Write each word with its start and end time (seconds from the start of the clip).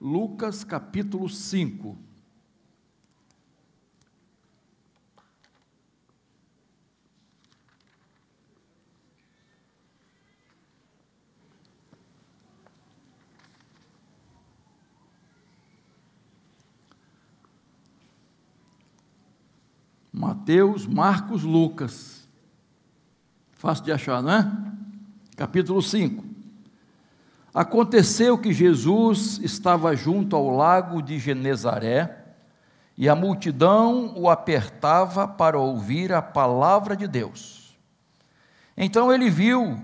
Lucas 0.00 0.62
capítulo 0.62 1.28
5. 1.28 1.96
Mateus, 20.12 20.86
Marcos, 20.86 21.42
Lucas. 21.42 22.28
Fácil 23.52 23.84
de 23.84 23.92
achar, 23.92 24.22
não 24.22 24.32
é? 24.32 24.74
Capítulo 25.36 25.82
5. 25.82 26.27
Aconteceu 27.58 28.38
que 28.38 28.52
Jesus 28.52 29.40
estava 29.42 29.96
junto 29.96 30.36
ao 30.36 30.48
lago 30.48 31.02
de 31.02 31.18
Genezaré 31.18 32.24
e 32.96 33.08
a 33.08 33.16
multidão 33.16 34.14
o 34.16 34.30
apertava 34.30 35.26
para 35.26 35.58
ouvir 35.58 36.12
a 36.12 36.22
palavra 36.22 36.96
de 36.96 37.08
Deus. 37.08 37.76
Então 38.76 39.12
ele 39.12 39.28
viu 39.28 39.76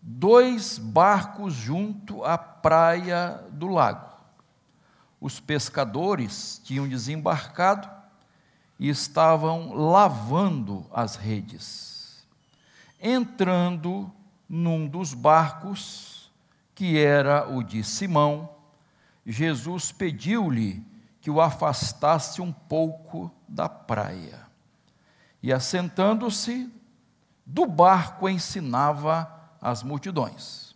dois 0.00 0.78
barcos 0.78 1.52
junto 1.52 2.24
à 2.24 2.38
praia 2.38 3.38
do 3.50 3.66
lago. 3.68 4.10
Os 5.20 5.38
pescadores 5.38 6.58
tinham 6.64 6.88
desembarcado 6.88 7.86
e 8.80 8.88
estavam 8.88 9.74
lavando 9.74 10.86
as 10.90 11.16
redes. 11.16 12.26
Entrando 12.98 14.10
num 14.48 14.88
dos 14.88 15.12
barcos, 15.12 16.13
que 16.74 16.98
era 16.98 17.48
o 17.48 17.62
de 17.62 17.84
Simão, 17.84 18.50
Jesus 19.24 19.92
pediu-lhe 19.92 20.84
que 21.20 21.30
o 21.30 21.40
afastasse 21.40 22.42
um 22.42 22.52
pouco 22.52 23.30
da 23.48 23.68
praia. 23.68 24.40
E 25.42 25.52
assentando-se, 25.52 26.70
do 27.46 27.66
barco 27.66 28.28
ensinava 28.28 29.30
as 29.60 29.82
multidões. 29.82 30.74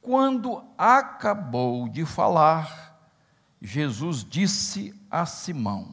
Quando 0.00 0.64
acabou 0.76 1.88
de 1.88 2.04
falar, 2.04 2.98
Jesus 3.60 4.24
disse 4.24 4.94
a 5.10 5.24
Simão: 5.26 5.88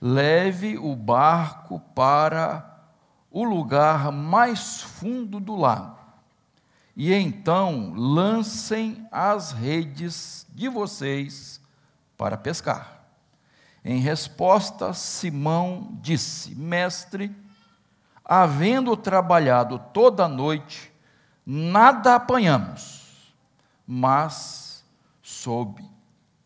Leve 0.00 0.78
o 0.78 0.94
barco 0.96 1.80
para 1.94 2.82
o 3.30 3.44
lugar 3.44 4.10
mais 4.12 4.80
fundo 4.80 5.40
do 5.40 5.54
lago 5.54 6.03
e 6.96 7.12
então 7.12 7.92
lancem 7.94 9.06
as 9.10 9.52
redes 9.52 10.46
de 10.54 10.68
vocês 10.68 11.60
para 12.16 12.36
pescar. 12.36 13.04
Em 13.84 13.98
resposta, 13.98 14.94
Simão 14.94 15.98
disse: 16.00 16.54
Mestre, 16.54 17.34
havendo 18.24 18.96
trabalhado 18.96 19.78
toda 19.92 20.24
a 20.24 20.28
noite, 20.28 20.92
nada 21.44 22.14
apanhamos, 22.14 23.34
mas 23.86 24.84
sob 25.20 25.84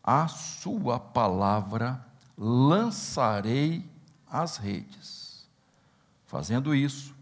a 0.02 0.26
sua 0.26 0.98
palavra 0.98 2.04
lançarei 2.36 3.88
as 4.30 4.56
redes. 4.56 5.46
Fazendo 6.26 6.74
isso, 6.74 7.14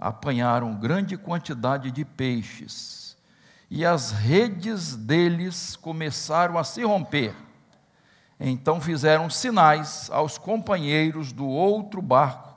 apanharam 0.00 0.74
grande 0.74 1.18
quantidade 1.18 1.90
de 1.90 2.04
peixes, 2.04 3.16
e 3.68 3.84
as 3.84 4.10
redes 4.10 4.96
deles 4.96 5.76
começaram 5.76 6.58
a 6.58 6.64
se 6.64 6.82
romper. 6.82 7.36
Então 8.40 8.80
fizeram 8.80 9.28
sinais 9.28 10.08
aos 10.10 10.38
companheiros 10.38 11.30
do 11.30 11.46
outro 11.46 12.00
barco 12.00 12.56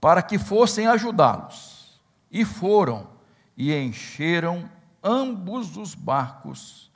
para 0.00 0.20
que 0.20 0.36
fossem 0.36 0.88
ajudá-los. 0.88 1.98
E 2.30 2.44
foram 2.44 3.08
e 3.56 3.72
encheram 3.72 4.68
ambos 5.02 5.76
os 5.76 5.94
barcos 5.94 6.90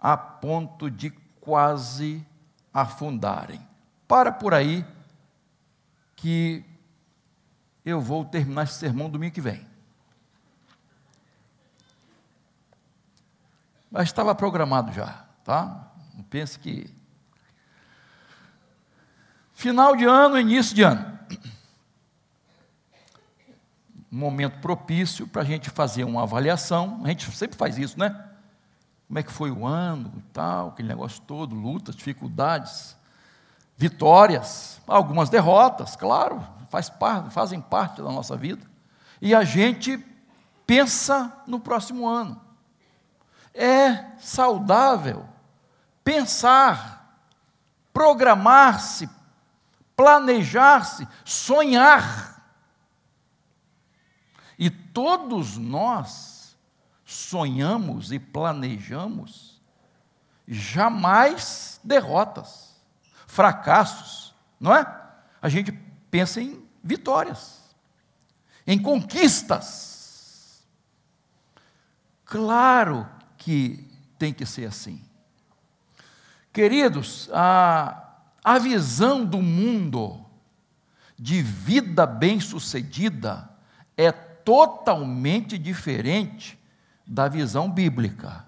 a 0.00 0.16
ponto 0.16 0.90
de 0.90 1.10
quase 1.40 2.26
afundarem. 2.72 3.60
Para 4.08 4.32
por 4.32 4.54
aí 4.54 4.84
que 6.16 6.64
eu 7.84 8.00
vou 8.00 8.24
terminar 8.24 8.64
esse 8.64 8.74
sermão 8.74 9.10
domingo 9.10 9.34
que 9.34 9.40
vem. 9.40 9.66
Mas 13.90 14.04
estava 14.04 14.34
programado 14.34 14.92
já, 14.92 15.24
tá? 15.44 15.92
Não 16.14 16.22
pense 16.24 16.58
que. 16.58 16.88
Final 19.52 19.94
de 19.94 20.04
ano, 20.04 20.38
início 20.38 20.74
de 20.74 20.82
ano. 20.82 21.18
Momento 24.10 24.60
propício 24.60 25.26
para 25.26 25.42
a 25.42 25.44
gente 25.44 25.70
fazer 25.70 26.04
uma 26.04 26.22
avaliação. 26.22 27.00
A 27.04 27.08
gente 27.08 27.30
sempre 27.32 27.56
faz 27.56 27.76
isso, 27.78 27.98
né? 27.98 28.30
Como 29.06 29.18
é 29.18 29.22
que 29.22 29.30
foi 29.30 29.50
o 29.50 29.66
ano 29.66 30.10
e 30.16 30.22
tal, 30.32 30.68
aquele 30.68 30.88
negócio 30.88 31.20
todo, 31.26 31.54
lutas, 31.54 31.94
dificuldades, 31.94 32.96
vitórias, 33.76 34.80
algumas 34.86 35.28
derrotas, 35.28 35.96
claro, 35.96 36.42
faz 36.72 36.90
fazem 37.30 37.60
parte 37.60 38.00
da 38.00 38.10
nossa 38.10 38.34
vida, 38.34 38.66
e 39.20 39.34
a 39.34 39.44
gente 39.44 40.02
pensa 40.66 41.30
no 41.46 41.60
próximo 41.60 42.08
ano. 42.08 42.40
É 43.52 44.16
saudável 44.18 45.28
pensar, 46.02 47.20
programar-se, 47.92 49.08
planejar-se, 49.94 51.06
sonhar. 51.26 52.42
E 54.58 54.70
todos 54.70 55.58
nós 55.58 56.56
sonhamos 57.04 58.10
e 58.12 58.18
planejamos 58.18 59.60
jamais 60.48 61.78
derrotas, 61.84 62.80
fracassos, 63.26 64.34
não 64.58 64.74
é? 64.74 65.02
A 65.40 65.48
gente 65.50 65.72
pensa 66.10 66.40
em 66.40 66.61
vitórias, 66.82 67.60
em 68.66 68.78
conquistas. 68.78 70.62
Claro 72.24 73.08
que 73.36 73.88
tem 74.18 74.32
que 74.32 74.46
ser 74.46 74.66
assim. 74.66 75.02
Queridos, 76.52 77.28
a, 77.32 78.14
a 78.44 78.58
visão 78.58 79.24
do 79.24 79.40
mundo 79.40 80.24
de 81.18 81.40
vida 81.40 82.04
bem-sucedida 82.06 83.48
é 83.96 84.10
totalmente 84.12 85.56
diferente 85.56 86.58
da 87.06 87.28
visão 87.28 87.70
bíblica, 87.70 88.44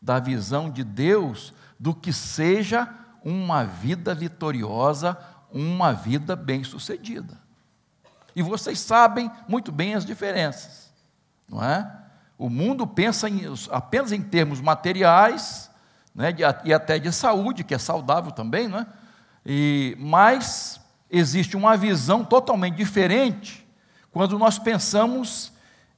da 0.00 0.18
visão 0.18 0.70
de 0.70 0.84
Deus 0.84 1.52
do 1.78 1.94
que 1.94 2.12
seja 2.12 2.88
uma 3.24 3.64
vida 3.64 4.14
vitoriosa, 4.14 5.18
uma 5.50 5.92
vida 5.92 6.34
bem-sucedida. 6.34 7.38
E 8.34 8.42
vocês 8.42 8.80
sabem 8.80 9.30
muito 9.46 9.70
bem 9.70 9.94
as 9.94 10.04
diferenças, 10.04 10.92
não 11.48 11.62
é? 11.62 11.90
O 12.38 12.48
mundo 12.48 12.86
pensa 12.86 13.28
em, 13.28 13.42
apenas 13.70 14.10
em 14.10 14.20
termos 14.20 14.60
materiais, 14.60 15.70
né, 16.14 16.34
e 16.64 16.72
até 16.72 16.98
de 16.98 17.12
saúde, 17.12 17.62
que 17.62 17.74
é 17.74 17.78
saudável 17.78 18.32
também, 18.32 18.68
não 18.68 18.80
é? 18.80 18.86
E, 19.44 19.96
mas 19.98 20.80
existe 21.10 21.56
uma 21.56 21.76
visão 21.76 22.24
totalmente 22.24 22.76
diferente 22.76 23.66
quando 24.10 24.38
nós 24.38 24.58
pensamos 24.58 25.52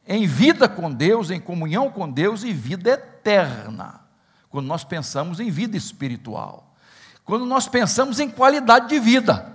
em 0.06 0.26
vida 0.26 0.68
com 0.68 0.92
Deus, 0.92 1.30
em 1.30 1.40
comunhão 1.40 1.90
com 1.90 2.10
Deus 2.10 2.42
e 2.44 2.52
vida 2.52 2.90
eterna. 2.90 4.00
Quando 4.48 4.66
nós 4.66 4.84
pensamos 4.84 5.40
em 5.40 5.50
vida 5.50 5.76
espiritual. 5.76 6.74
Quando 7.24 7.44
nós 7.44 7.66
pensamos 7.66 8.20
em 8.20 8.28
qualidade 8.28 8.88
de 8.88 9.00
vida 9.00 9.53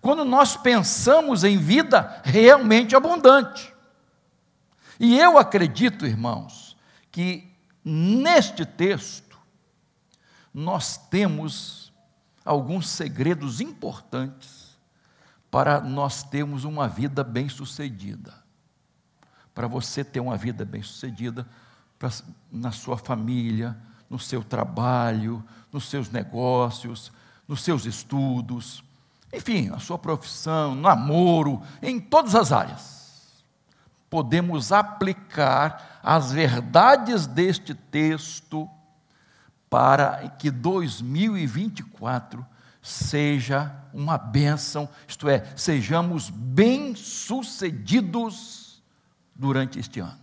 quando 0.00 0.24
nós 0.24 0.56
pensamos 0.56 1.44
em 1.44 1.58
vida 1.58 2.20
realmente 2.24 2.94
abundante. 2.94 3.72
E 4.98 5.18
eu 5.18 5.38
acredito, 5.38 6.06
irmãos, 6.06 6.76
que 7.10 7.52
neste 7.84 8.64
texto 8.64 9.38
nós 10.52 10.96
temos 10.96 11.92
alguns 12.44 12.88
segredos 12.88 13.60
importantes 13.60 14.76
para 15.50 15.80
nós 15.80 16.22
termos 16.22 16.64
uma 16.64 16.88
vida 16.88 17.22
bem-sucedida. 17.22 18.34
Para 19.54 19.66
você 19.66 20.04
ter 20.04 20.20
uma 20.20 20.36
vida 20.36 20.64
bem-sucedida 20.64 21.46
na 22.50 22.70
sua 22.70 22.96
família, 22.96 23.76
no 24.08 24.18
seu 24.18 24.42
trabalho, 24.42 25.44
nos 25.72 25.88
seus 25.88 26.10
negócios, 26.10 27.12
nos 27.46 27.62
seus 27.62 27.84
estudos, 27.84 28.82
enfim, 29.32 29.68
na 29.68 29.78
sua 29.78 29.96
profissão, 29.98 30.74
namoro, 30.74 31.62
em 31.82 32.00
todas 32.00 32.34
as 32.34 32.50
áreas. 32.52 32.98
Podemos 34.08 34.72
aplicar 34.72 36.00
as 36.02 36.32
verdades 36.32 37.26
deste 37.26 37.74
texto 37.74 38.66
para 39.68 40.30
que 40.38 40.50
2024 40.50 42.46
seja 42.80 43.70
uma 43.92 44.16
bênção, 44.16 44.88
isto 45.06 45.28
é, 45.28 45.44
sejamos 45.54 46.30
bem-sucedidos 46.30 48.82
durante 49.34 49.78
este 49.78 50.00
ano. 50.00 50.18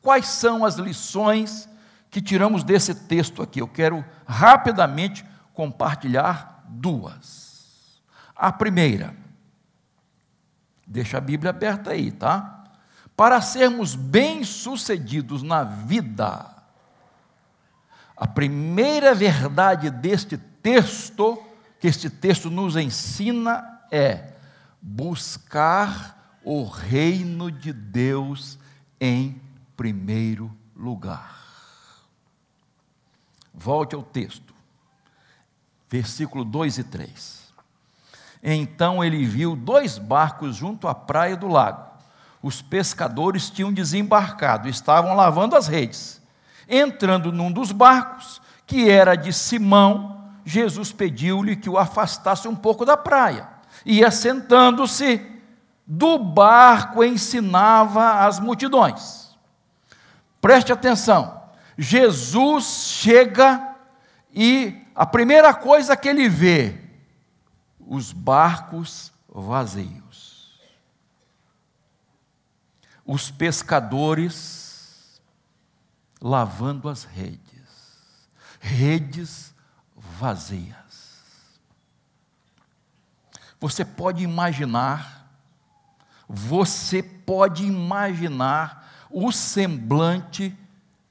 Quais 0.00 0.28
são 0.28 0.64
as 0.64 0.76
lições 0.76 1.68
que 2.10 2.22
tiramos 2.22 2.62
desse 2.62 2.94
texto 2.94 3.42
aqui? 3.42 3.60
Eu 3.60 3.66
quero 3.66 4.04
rapidamente 4.24 5.24
compartilhar 5.52 6.64
duas. 6.68 7.43
A 8.34 8.50
primeira, 8.52 9.14
deixa 10.86 11.18
a 11.18 11.20
Bíblia 11.20 11.50
aberta 11.50 11.90
aí, 11.90 12.10
tá? 12.10 12.64
Para 13.16 13.40
sermos 13.40 13.94
bem-sucedidos 13.94 15.42
na 15.42 15.62
vida, 15.62 16.54
a 18.16 18.26
primeira 18.26 19.14
verdade 19.14 19.90
deste 19.90 20.36
texto, 20.36 21.40
que 21.78 21.86
este 21.86 22.10
texto 22.10 22.50
nos 22.50 22.76
ensina, 22.76 23.80
é 23.90 24.32
buscar 24.80 26.38
o 26.44 26.64
reino 26.64 27.50
de 27.50 27.72
Deus 27.72 28.58
em 29.00 29.40
primeiro 29.76 30.54
lugar. 30.74 31.42
Volte 33.52 33.94
ao 33.94 34.02
texto, 34.02 34.52
versículo 35.88 36.44
2 36.44 36.78
e 36.78 36.84
3. 36.84 37.43
Então 38.44 39.02
ele 39.02 39.24
viu 39.24 39.56
dois 39.56 39.96
barcos 39.96 40.54
junto 40.54 40.86
à 40.86 40.94
praia 40.94 41.34
do 41.34 41.48
lago. 41.48 41.82
Os 42.42 42.60
pescadores 42.60 43.48
tinham 43.48 43.72
desembarcado, 43.72 44.68
estavam 44.68 45.16
lavando 45.16 45.56
as 45.56 45.66
redes. 45.66 46.20
Entrando 46.68 47.32
num 47.32 47.50
dos 47.50 47.72
barcos, 47.72 48.42
que 48.66 48.90
era 48.90 49.14
de 49.14 49.32
Simão, 49.32 50.28
Jesus 50.44 50.92
pediu-lhe 50.92 51.56
que 51.56 51.70
o 51.70 51.78
afastasse 51.78 52.46
um 52.46 52.54
pouco 52.54 52.84
da 52.84 52.98
praia. 52.98 53.48
E 53.86 54.04
assentando-se 54.04 55.24
do 55.86 56.18
barco 56.18 57.02
ensinava 57.02 58.26
as 58.26 58.38
multidões. 58.38 59.34
Preste 60.38 60.70
atenção. 60.70 61.42
Jesus 61.78 62.64
chega 62.98 63.74
e 64.34 64.82
a 64.94 65.06
primeira 65.06 65.54
coisa 65.54 65.96
que 65.96 66.08
ele 66.08 66.28
vê, 66.28 66.83
os 67.86 68.12
barcos 68.12 69.12
vazios. 69.28 70.60
Os 73.04 73.30
pescadores 73.30 75.20
lavando 76.20 76.88
as 76.88 77.04
redes. 77.04 77.40
Redes 78.60 79.54
vazias. 79.94 80.74
Você 83.60 83.84
pode 83.84 84.22
imaginar, 84.22 85.28
você 86.28 87.02
pode 87.02 87.64
imaginar 87.64 89.06
o 89.10 89.30
semblante 89.30 90.56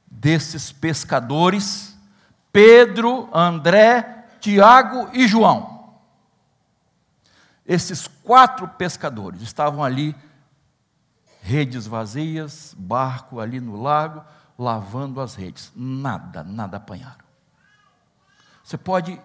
desses 0.06 0.72
pescadores, 0.72 1.98
Pedro, 2.52 3.30
André, 3.34 4.26
Tiago 4.40 5.10
e 5.14 5.28
João. 5.28 5.73
Esses 7.66 8.08
quatro 8.08 8.68
pescadores 8.68 9.42
estavam 9.42 9.84
ali, 9.84 10.16
redes 11.42 11.88
vazias, 11.88 12.76
barco 12.78 13.40
ali 13.40 13.60
no 13.60 13.82
lago, 13.82 14.24
lavando 14.58 15.22
as 15.22 15.36
redes. 15.36 15.72
Nada, 15.76 16.44
nada 16.44 16.78
apanharam. 16.78 17.24
Você 18.64 18.78
pode 18.78 19.20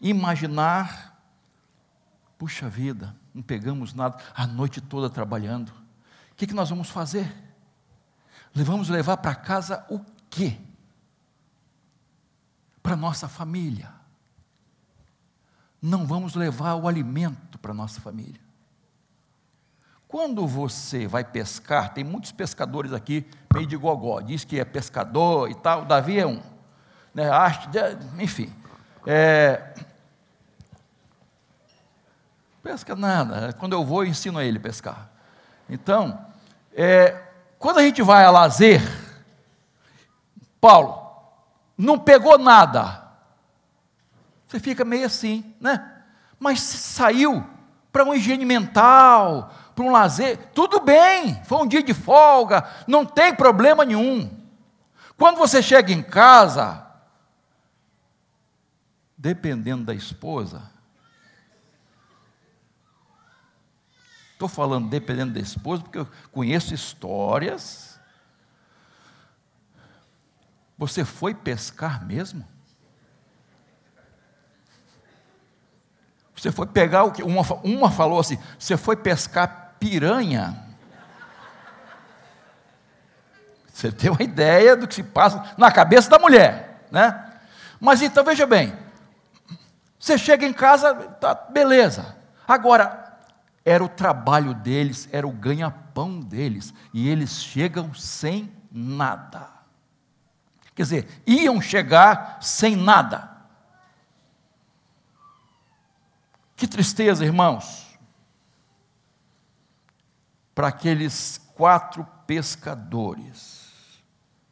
imaginar, 0.00 1.20
puxa 2.36 2.68
vida, 2.68 3.14
não 3.34 3.42
pegamos 3.42 3.94
nada, 3.94 4.18
a 4.34 4.46
noite 4.46 4.80
toda 4.80 5.08
trabalhando. 5.10 5.70
O 6.32 6.34
que, 6.36 6.46
que 6.46 6.54
nós 6.54 6.70
vamos 6.70 6.90
fazer? 6.90 7.32
Vamos 8.54 8.88
levar 8.88 9.16
para 9.18 9.34
casa 9.34 9.84
o 9.88 10.00
quê? 10.30 10.58
Para 12.82 12.96
nossa 12.96 13.28
família. 13.28 13.97
Não 15.80 16.06
vamos 16.06 16.34
levar 16.34 16.74
o 16.74 16.88
alimento 16.88 17.58
para 17.58 17.72
nossa 17.72 18.00
família. 18.00 18.40
Quando 20.08 20.46
você 20.46 21.06
vai 21.06 21.22
pescar, 21.22 21.92
tem 21.92 22.02
muitos 22.02 22.32
pescadores 22.32 22.92
aqui, 22.92 23.26
meio 23.52 23.66
de 23.66 23.76
gogó, 23.76 24.20
diz 24.20 24.42
que 24.42 24.58
é 24.58 24.64
pescador 24.64 25.50
e 25.50 25.54
tal, 25.54 25.84
Davi 25.84 26.18
é 26.18 26.26
um, 26.26 26.40
né, 27.14 27.28
enfim. 28.18 28.50
É, 29.06 29.74
pesca 32.62 32.96
nada, 32.96 33.52
quando 33.52 33.74
eu 33.74 33.84
vou 33.84 34.02
eu 34.02 34.10
ensino 34.10 34.38
a 34.38 34.44
ele 34.44 34.58
a 34.58 34.62
pescar. 34.62 35.10
Então, 35.68 36.18
é, 36.74 37.22
quando 37.58 37.78
a 37.78 37.82
gente 37.82 38.02
vai 38.02 38.24
a 38.24 38.30
lazer, 38.30 38.80
Paulo, 40.60 41.06
não 41.76 41.98
pegou 41.98 42.38
nada. 42.38 43.07
Você 44.48 44.58
fica 44.58 44.84
meio 44.84 45.06
assim, 45.06 45.54
né? 45.60 46.02
Mas 46.40 46.60
saiu 46.60 47.46
para 47.92 48.02
uma 48.02 48.16
higiene 48.16 48.44
mental, 48.44 49.54
para 49.74 49.84
um 49.84 49.92
lazer, 49.92 50.50
tudo 50.54 50.80
bem, 50.80 51.42
foi 51.44 51.58
um 51.58 51.66
dia 51.66 51.82
de 51.82 51.94
folga, 51.94 52.68
não 52.86 53.04
tem 53.04 53.34
problema 53.34 53.84
nenhum. 53.84 54.30
Quando 55.16 55.36
você 55.36 55.62
chega 55.62 55.92
em 55.92 56.02
casa, 56.02 56.86
dependendo 59.16 59.84
da 59.84 59.94
esposa, 59.94 60.62
estou 64.32 64.48
falando 64.48 64.88
dependendo 64.88 65.34
da 65.34 65.40
esposa, 65.40 65.82
porque 65.82 65.98
eu 65.98 66.08
conheço 66.32 66.72
histórias 66.74 67.88
você 70.78 71.04
foi 71.04 71.34
pescar 71.34 72.06
mesmo? 72.06 72.46
Você 76.38 76.52
foi 76.52 76.66
pegar 76.66 77.04
o 77.04 77.12
que? 77.12 77.22
Uma, 77.22 77.42
uma 77.64 77.90
falou 77.90 78.20
assim: 78.20 78.38
você 78.58 78.76
foi 78.76 78.96
pescar 78.96 79.74
piranha. 79.80 80.64
Você 83.72 83.92
tem 83.92 84.10
uma 84.10 84.22
ideia 84.22 84.76
do 84.76 84.88
que 84.88 84.94
se 84.94 85.02
passa 85.02 85.54
na 85.56 85.70
cabeça 85.70 86.10
da 86.10 86.18
mulher, 86.18 86.84
né? 86.90 87.32
Mas 87.80 88.02
então 88.02 88.24
veja 88.24 88.44
bem, 88.44 88.72
você 89.98 90.18
chega 90.18 90.44
em 90.44 90.52
casa, 90.52 90.94
tá, 90.94 91.34
beleza. 91.34 92.16
Agora, 92.46 93.20
era 93.64 93.84
o 93.84 93.88
trabalho 93.88 94.52
deles, 94.52 95.08
era 95.12 95.26
o 95.26 95.32
ganha-pão 95.32 96.18
deles, 96.20 96.74
e 96.92 97.08
eles 97.08 97.42
chegam 97.42 97.94
sem 97.94 98.52
nada. 98.72 99.48
Quer 100.74 100.82
dizer, 100.82 101.22
iam 101.26 101.60
chegar 101.60 102.38
sem 102.40 102.74
nada. 102.74 103.37
Que 106.58 106.66
tristeza, 106.66 107.24
irmãos, 107.24 107.86
para 110.52 110.66
aqueles 110.66 111.40
quatro 111.54 112.04
pescadores 112.26 114.02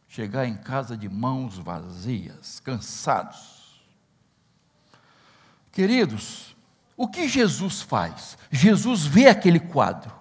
chegar 0.06 0.46
em 0.46 0.56
casa 0.56 0.96
de 0.96 1.08
mãos 1.08 1.58
vazias, 1.58 2.60
cansados. 2.60 3.84
Queridos, 5.72 6.54
o 6.96 7.08
que 7.08 7.26
Jesus 7.28 7.82
faz? 7.82 8.38
Jesus 8.52 9.04
vê 9.04 9.26
aquele 9.26 9.58
quadro. 9.58 10.14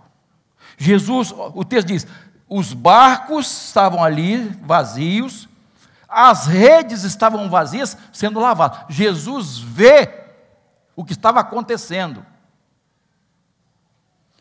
Jesus, 0.80 1.32
o 1.38 1.64
texto 1.64 1.90
diz: 1.90 2.08
os 2.50 2.74
barcos 2.74 3.68
estavam 3.68 4.04
ali 4.04 4.48
vazios, 4.64 5.48
as 6.10 6.48
redes 6.48 7.04
estavam 7.04 7.48
vazias, 7.48 7.96
sendo 8.12 8.40
lavadas. 8.40 8.86
Jesus 8.90 9.60
vê 9.60 10.25
o 10.96 11.04
que 11.04 11.14
estava 11.14 11.40
acontecendo. 11.40 12.26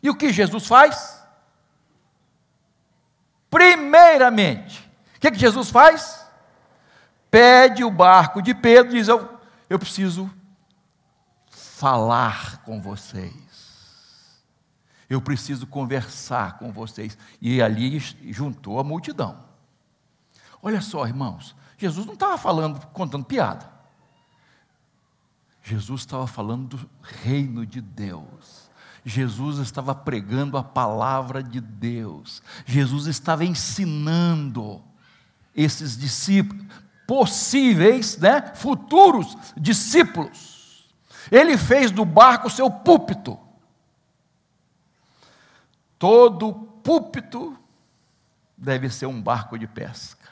E 0.01 0.09
o 0.09 0.15
que 0.15 0.31
Jesus 0.31 0.67
faz? 0.67 1.21
Primeiramente, 3.49 4.79
o 5.15 5.19
que, 5.19 5.31
que 5.31 5.39
Jesus 5.39 5.69
faz? 5.69 6.25
Pede 7.29 7.83
o 7.83 7.91
barco 7.91 8.41
de 8.41 8.53
Pedro 8.53 8.93
e 8.93 8.99
diz: 8.99 9.07
eu, 9.07 9.39
eu 9.69 9.79
preciso 9.79 10.31
falar 11.49 12.61
com 12.63 12.81
vocês. 12.81 13.33
Eu 15.09 15.21
preciso 15.21 15.67
conversar 15.67 16.57
com 16.57 16.71
vocês. 16.71 17.17
E 17.41 17.61
ali 17.61 17.99
juntou 18.31 18.79
a 18.79 18.83
multidão. 18.83 19.43
Olha 20.61 20.81
só, 20.81 21.05
irmãos, 21.05 21.55
Jesus 21.77 22.05
não 22.05 22.15
estava 22.15 22.37
falando, 22.37 22.85
contando 22.87 23.25
piada. 23.25 23.74
Jesus 25.65 26.01
estava 26.01 26.27
falando 26.27 26.77
do 26.77 26.89
reino 27.01 27.65
de 27.65 27.81
Deus. 27.81 28.69
Jesus 29.03 29.57
estava 29.57 29.95
pregando 29.95 30.57
a 30.57 30.63
palavra 30.63 31.41
de 31.41 31.59
Deus. 31.59 32.43
Jesus 32.67 33.07
estava 33.07 33.43
ensinando 33.43 34.83
esses 35.55 35.97
discípulos, 35.97 36.67
possíveis, 37.07 38.15
né, 38.17 38.53
futuros 38.53 39.35
discípulos. 39.57 40.87
Ele 41.31 41.57
fez 41.57 41.89
do 41.89 42.05
barco 42.05 42.47
seu 42.47 42.69
púlpito. 42.69 43.39
Todo 45.97 46.53
púlpito 46.53 47.57
deve 48.55 48.87
ser 48.91 49.07
um 49.07 49.19
barco 49.19 49.57
de 49.57 49.65
pesca. 49.65 50.29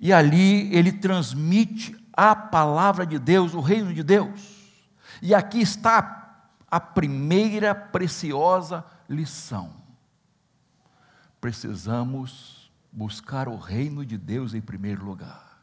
E 0.00 0.12
ali 0.12 0.74
ele 0.74 0.90
transmite 0.90 1.97
a 2.20 2.34
palavra 2.34 3.06
de 3.06 3.16
Deus, 3.16 3.54
o 3.54 3.60
reino 3.60 3.94
de 3.94 4.02
Deus. 4.02 4.74
E 5.22 5.32
aqui 5.32 5.60
está 5.60 6.48
a 6.68 6.80
primeira 6.80 7.76
preciosa 7.76 8.84
lição. 9.08 9.72
Precisamos 11.40 12.72
buscar 12.90 13.46
o 13.46 13.56
reino 13.56 14.04
de 14.04 14.18
Deus 14.18 14.52
em 14.52 14.60
primeiro 14.60 15.04
lugar. 15.04 15.62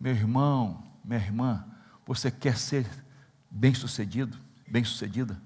Meu 0.00 0.12
irmão, 0.12 0.82
minha 1.04 1.20
irmã, 1.20 1.64
você 2.04 2.28
quer 2.28 2.58
ser 2.58 2.84
bem-sucedido, 3.48 4.36
bem-sucedida? 4.66 5.40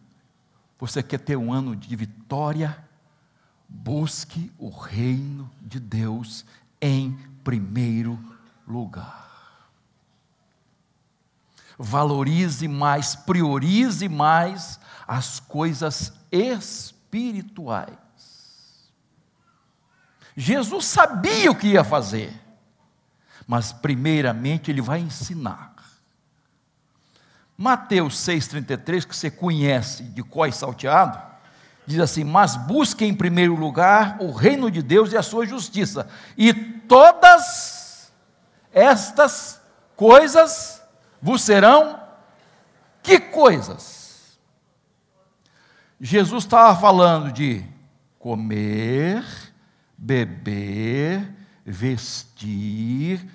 Você 0.79 1.03
quer 1.03 1.19
ter 1.19 1.37
um 1.37 1.53
ano 1.53 1.77
de 1.77 1.95
vitória? 1.95 2.83
Busque 3.69 4.51
o 4.57 4.71
reino 4.71 5.51
de 5.61 5.79
Deus 5.79 6.47
em 6.81 7.13
primeiro 7.45 8.19
lugar. 8.67 9.30
Valorize 11.83 12.69
mais, 12.69 13.17
priorize 13.17 14.07
mais 14.07 14.79
as 15.09 15.41
coisas 15.41 16.13
espirituais. 16.31 17.97
Jesus 20.37 20.85
sabia 20.85 21.51
o 21.51 21.55
que 21.55 21.69
ia 21.69 21.83
fazer, 21.83 22.39
mas 23.47 23.73
primeiramente 23.73 24.71
ele 24.71 24.83
vai 24.83 25.01
ensinar. 25.01 25.75
Mateus 27.57 28.15
6,33, 28.27 29.07
que 29.07 29.17
você 29.17 29.31
conhece 29.31 30.03
de 30.03 30.23
e 30.23 30.53
salteado, 30.53 31.19
diz 31.87 31.99
assim: 31.99 32.25
Mas 32.25 32.57
busque 32.57 33.07
em 33.07 33.15
primeiro 33.15 33.55
lugar 33.55 34.19
o 34.21 34.33
reino 34.33 34.71
de 34.71 34.83
Deus 34.83 35.13
e 35.13 35.17
a 35.17 35.23
sua 35.23 35.47
justiça, 35.47 36.07
e 36.37 36.53
todas 36.53 38.13
estas 38.71 39.63
coisas 39.97 40.80
vos 41.21 41.43
serão. 41.43 42.01
Que 43.03 43.19
coisas? 43.19 44.39
Jesus 46.01 46.45
estava 46.45 46.79
falando 46.79 47.33
de 47.33 47.65
comer, 48.19 49.25
beber, 49.97 51.35
vestir, 51.65 53.27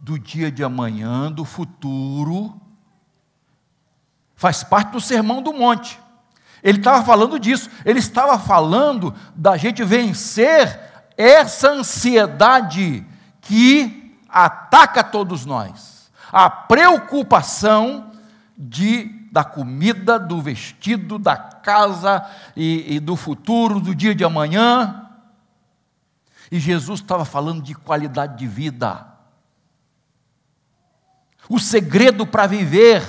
do 0.00 0.18
dia 0.18 0.50
de 0.50 0.64
amanhã, 0.64 1.30
do 1.30 1.44
futuro, 1.44 2.60
Faz 4.42 4.64
parte 4.64 4.90
do 4.90 5.00
sermão 5.00 5.40
do 5.40 5.52
monte. 5.52 6.00
Ele 6.64 6.78
estava 6.78 7.04
falando 7.04 7.38
disso, 7.38 7.70
ele 7.84 8.00
estava 8.00 8.36
falando 8.36 9.14
da 9.36 9.56
gente 9.56 9.84
vencer 9.84 10.80
essa 11.16 11.70
ansiedade 11.70 13.06
que 13.40 14.18
ataca 14.28 15.04
todos 15.04 15.46
nós. 15.46 16.01
A 16.32 16.50
preocupação 16.50 18.10
de 18.56 19.20
da 19.30 19.44
comida, 19.44 20.18
do 20.18 20.42
vestido, 20.42 21.18
da 21.18 21.36
casa 21.36 22.28
e, 22.54 22.96
e 22.96 23.00
do 23.00 23.16
futuro, 23.16 23.80
do 23.80 23.94
dia 23.94 24.14
de 24.14 24.24
amanhã. 24.24 25.08
E 26.50 26.58
Jesus 26.58 27.00
estava 27.00 27.24
falando 27.24 27.62
de 27.62 27.74
qualidade 27.74 28.36
de 28.36 28.46
vida. 28.46 29.06
O 31.48 31.58
segredo 31.58 32.26
para 32.26 32.46
viver 32.46 33.02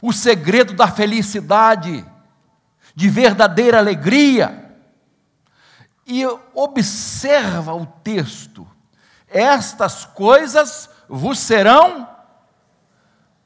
o 0.00 0.12
segredo 0.12 0.72
da 0.72 0.88
felicidade, 0.88 2.04
de 2.94 3.08
verdadeira 3.08 3.78
alegria. 3.78 4.76
E 6.06 6.24
observa 6.54 7.74
o 7.74 7.86
texto: 7.86 8.66
estas 9.26 10.04
coisas 10.04 10.88
vos 11.08 11.38
serão. 11.38 12.15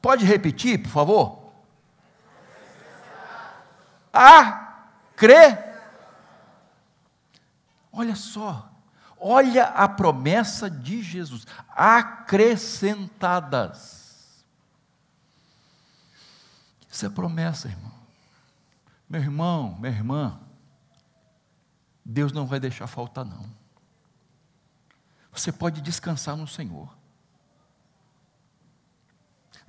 Pode 0.00 0.24
repetir, 0.24 0.82
por 0.82 0.90
favor? 0.90 1.52
A 4.12 4.86
crer. 5.14 5.70
Olha 7.92 8.16
só, 8.16 8.68
olha 9.18 9.66
a 9.66 9.88
promessa 9.88 10.70
de 10.70 11.02
Jesus: 11.02 11.46
acrescentadas. 11.68 14.00
Isso 16.90 17.06
é 17.06 17.10
promessa, 17.10 17.68
irmão. 17.68 17.92
Meu 19.08 19.20
irmão, 19.20 19.76
minha 19.78 19.92
irmã, 19.92 20.40
Deus 22.04 22.32
não 22.32 22.46
vai 22.46 22.58
deixar 22.58 22.86
faltar, 22.86 23.24
não. 23.24 23.48
Você 25.32 25.52
pode 25.52 25.80
descansar 25.80 26.36
no 26.36 26.46
Senhor. 26.46 26.99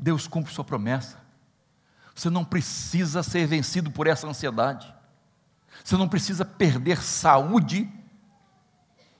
Deus 0.01 0.27
cumpre 0.27 0.51
sua 0.51 0.65
promessa. 0.65 1.21
Você 2.15 2.27
não 2.27 2.43
precisa 2.43 3.21
ser 3.21 3.45
vencido 3.45 3.91
por 3.91 4.07
essa 4.07 4.27
ansiedade. 4.27 4.91
Você 5.83 5.95
não 5.95 6.09
precisa 6.09 6.43
perder 6.43 7.01
saúde 7.01 7.87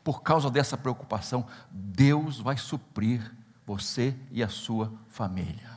por 0.03 0.23
causa 0.23 0.49
dessa 0.49 0.75
preocupação. 0.75 1.45
Deus 1.69 2.39
vai 2.39 2.57
suprir 2.57 3.31
você 3.65 4.15
e 4.31 4.41
a 4.41 4.49
sua 4.49 4.91
família. 5.07 5.69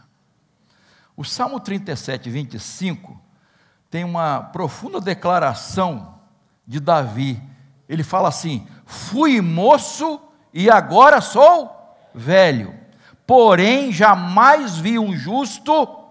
O 1.14 1.22
Salmo 1.22 1.60
37, 1.60 2.30
25 2.30 3.20
tem 3.90 4.02
uma 4.04 4.40
profunda 4.40 5.00
declaração 5.00 6.18
de 6.66 6.80
Davi. 6.80 7.40
Ele 7.88 8.02
fala 8.02 8.28
assim: 8.28 8.66
Fui 8.86 9.40
moço 9.40 10.20
e 10.52 10.70
agora 10.70 11.20
sou 11.20 11.70
velho, 12.14 12.74
porém 13.26 13.92
jamais 13.92 14.76
vi 14.76 14.98
um 14.98 15.16
justo, 15.16 16.04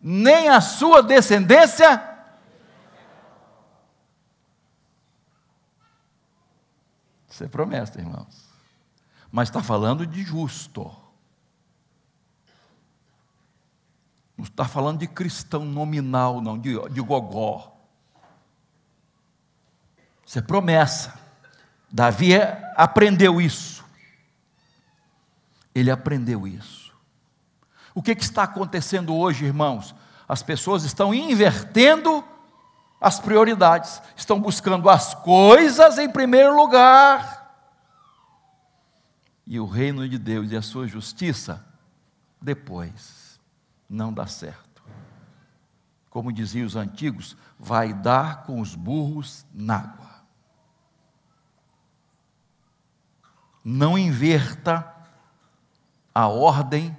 nem 0.00 0.48
a 0.48 0.60
sua 0.60 1.02
descendência. 1.02 2.14
Isso 7.28 7.42
é 7.42 7.48
promessa, 7.48 7.98
irmãos. 7.98 8.44
Mas 9.32 9.48
está 9.48 9.62
falando 9.62 10.06
de 10.06 10.22
justo. 10.22 10.94
Não 14.36 14.44
está 14.44 14.64
falando 14.64 15.00
de 15.00 15.08
cristão 15.08 15.64
nominal, 15.64 16.40
não, 16.40 16.58
de, 16.58 16.78
de 16.90 17.00
gogó. 17.00 17.76
Isso 20.26 20.38
é 20.38 20.42
promessa. 20.42 21.18
Davi 21.90 22.32
aprendeu 22.76 23.40
isso. 23.40 23.83
Ele 25.74 25.90
aprendeu 25.90 26.46
isso. 26.46 26.94
O 27.94 28.02
que, 28.02 28.14
que 28.14 28.22
está 28.22 28.42
acontecendo 28.44 29.14
hoje, 29.14 29.44
irmãos? 29.44 29.94
As 30.28 30.42
pessoas 30.42 30.84
estão 30.84 31.12
invertendo 31.14 32.24
as 33.00 33.20
prioridades, 33.20 34.00
estão 34.16 34.40
buscando 34.40 34.88
as 34.88 35.14
coisas 35.14 35.98
em 35.98 36.08
primeiro 36.08 36.56
lugar. 36.56 37.44
E 39.46 39.60
o 39.60 39.66
reino 39.66 40.08
de 40.08 40.18
Deus 40.18 40.50
e 40.50 40.56
a 40.56 40.62
sua 40.62 40.86
justiça 40.86 41.64
depois 42.40 43.38
não 43.88 44.12
dá 44.12 44.26
certo. 44.26 44.82
Como 46.08 46.32
diziam 46.32 46.66
os 46.66 46.76
antigos, 46.76 47.36
vai 47.58 47.92
dar 47.92 48.44
com 48.44 48.60
os 48.60 48.74
burros 48.74 49.44
na 49.52 49.76
água. 49.76 50.14
Não 53.62 53.98
inverta 53.98 54.93
a 56.14 56.28
ordem 56.28 56.96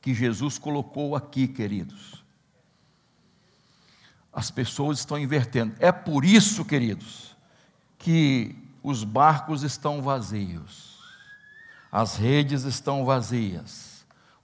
que 0.00 0.12
Jesus 0.12 0.58
colocou 0.58 1.14
aqui, 1.14 1.46
queridos. 1.46 2.24
As 4.32 4.50
pessoas 4.50 4.98
estão 4.98 5.18
invertendo. 5.18 5.74
É 5.78 5.92
por 5.92 6.24
isso, 6.24 6.64
queridos, 6.64 7.36
que 7.98 8.56
os 8.82 9.04
barcos 9.04 9.62
estão 9.62 10.02
vazios, 10.02 10.98
as 11.90 12.16
redes 12.16 12.64
estão 12.64 13.04
vazias 13.04 13.96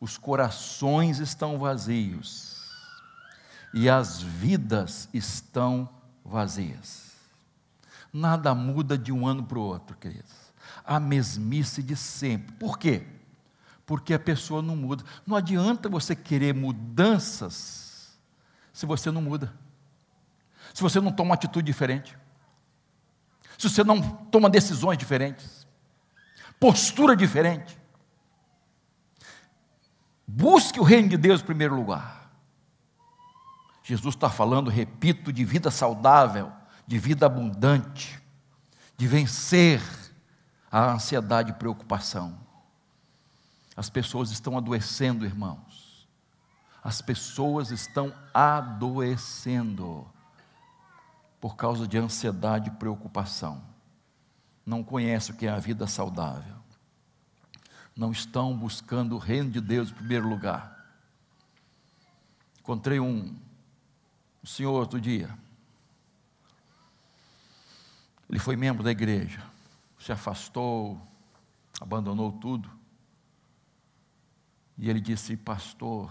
os 0.03 0.19
corações 0.19 1.21
estão 1.21 1.61
vazios 1.61 2.61
e 3.73 3.89
as 3.89 4.21
vidas 4.21 5.09
estão 5.15 5.89
vazias. 6.25 7.13
Nada 8.13 8.53
muda 8.53 8.99
de 8.99 9.13
um 9.13 9.25
ano 9.25 9.45
para 9.45 9.61
o 9.61 9.63
outro, 9.63 9.97
queridos. 9.97 10.33
A 10.85 10.99
mesmice 10.99 11.85
de 11.85 11.95
sempre. 11.95 12.53
Por 12.57 12.81
quê? 12.81 13.07
Porque 13.85 14.15
a 14.15 14.19
pessoa 14.19 14.63
não 14.63 14.77
muda. 14.77 15.05
Não 15.27 15.37
adianta 15.37 15.89
você 15.89 16.15
querer 16.15 16.55
mudanças 16.55 18.19
se 18.73 18.87
você 18.87 19.11
não 19.11 19.21
muda. 19.21 19.53
Se 20.73 20.83
você 20.83 21.01
não 21.01 21.13
toma 21.13 21.31
uma 21.31 21.35
atitude 21.35 21.67
diferente. 21.67 22.17
Se 23.59 23.69
você 23.69 23.85
não 23.85 24.01
toma 24.01 24.49
decisões 24.49 24.97
diferentes. 24.97 25.67
postura 26.59 27.17
diferente. 27.17 27.77
Busque 30.27 30.81
o 30.81 30.85
reino 30.85 31.09
de 31.09 31.17
Deus 31.17 31.43
em 31.43 31.45
primeiro 31.45 31.75
lugar. 31.75 32.31
Jesus 33.83 34.15
está 34.15 34.31
falando, 34.31 34.71
repito, 34.71 35.33
de 35.33 35.45
vida 35.45 35.71
saudável, 35.71 36.53
de 36.87 36.99
vida 36.99 37.27
abundante, 37.27 38.23
de 38.97 39.07
vencer 39.07 39.83
a 40.71 40.93
ansiedade 40.93 41.51
e 41.51 41.55
preocupação. 41.55 42.39
As 43.77 43.89
pessoas 43.89 44.31
estão 44.31 44.57
adoecendo, 44.57 45.25
irmãos. 45.25 46.09
As 46.83 47.01
pessoas 47.01 47.71
estão 47.71 48.13
adoecendo 48.35 50.07
por 51.41 51.57
causa 51.57 51.87
de 51.87 51.97
ansiedade 51.97 52.69
e 52.69 52.73
preocupação. 52.73 53.63
Não 54.65 54.83
conhecem 54.85 55.35
o 55.35 55.39
que 55.39 55.47
é 55.47 55.51
a 55.51 55.59
vida 55.59 55.87
saudável. 55.87 56.57
Não 57.97 58.13
estão 58.13 58.57
buscando 58.57 59.17
o 59.17 59.19
reino 59.19 59.51
de 59.51 59.61
Deus 59.61 59.91
em 59.91 59.95
primeiro 59.95 60.29
lugar. 60.29 60.73
Encontrei 62.61 63.01
um, 63.01 63.37
um 64.43 64.47
senhor 64.47 64.73
outro 64.73 65.01
dia. 65.01 65.37
Ele 68.29 68.39
foi 68.39 68.57
membro 68.57 68.83
da 68.83 68.91
igreja, 68.91 69.43
se 69.99 70.11
afastou, 70.11 71.01
abandonou 71.81 72.33
tudo. 72.33 72.82
E 74.79 74.89
ele 74.89 75.01
disse: 75.01 75.37
Pastor, 75.37 76.11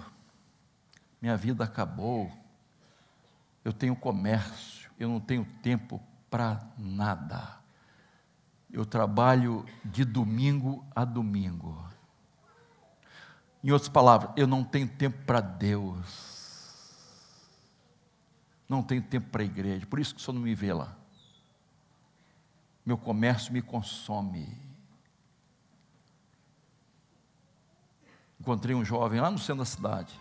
minha 1.21 1.35
vida 1.35 1.63
acabou, 1.63 2.31
eu 3.63 3.73
tenho 3.73 3.95
comércio, 3.95 4.89
eu 4.99 5.09
não 5.09 5.19
tenho 5.19 5.45
tempo 5.61 6.01
para 6.29 6.61
nada. 6.77 7.59
Eu 8.71 8.85
trabalho 8.85 9.65
de 9.83 10.05
domingo 10.05 10.85
a 10.95 11.03
domingo. 11.03 11.85
Em 13.63 13.71
outras 13.71 13.89
palavras, 13.89 14.31
eu 14.37 14.47
não 14.47 14.63
tenho 14.63 14.87
tempo 14.87 15.25
para 15.25 15.41
Deus. 15.41 16.39
Não 18.67 18.81
tenho 18.81 19.01
tempo 19.01 19.29
para 19.29 19.41
a 19.41 19.45
igreja. 19.45 19.85
Por 19.85 19.99
isso 19.99 20.15
que 20.15 20.21
o 20.21 20.23
senhor 20.23 20.35
não 20.35 20.41
me 20.41 20.55
vê 20.55 20.71
lá 20.71 20.95
meu 22.85 22.97
comércio 22.97 23.53
me 23.53 23.61
consome. 23.61 24.47
Encontrei 28.41 28.75
um 28.75 28.83
jovem 28.83 29.21
lá 29.21 29.29
no 29.29 29.37
centro 29.37 29.59
da 29.59 29.65
cidade. 29.65 30.19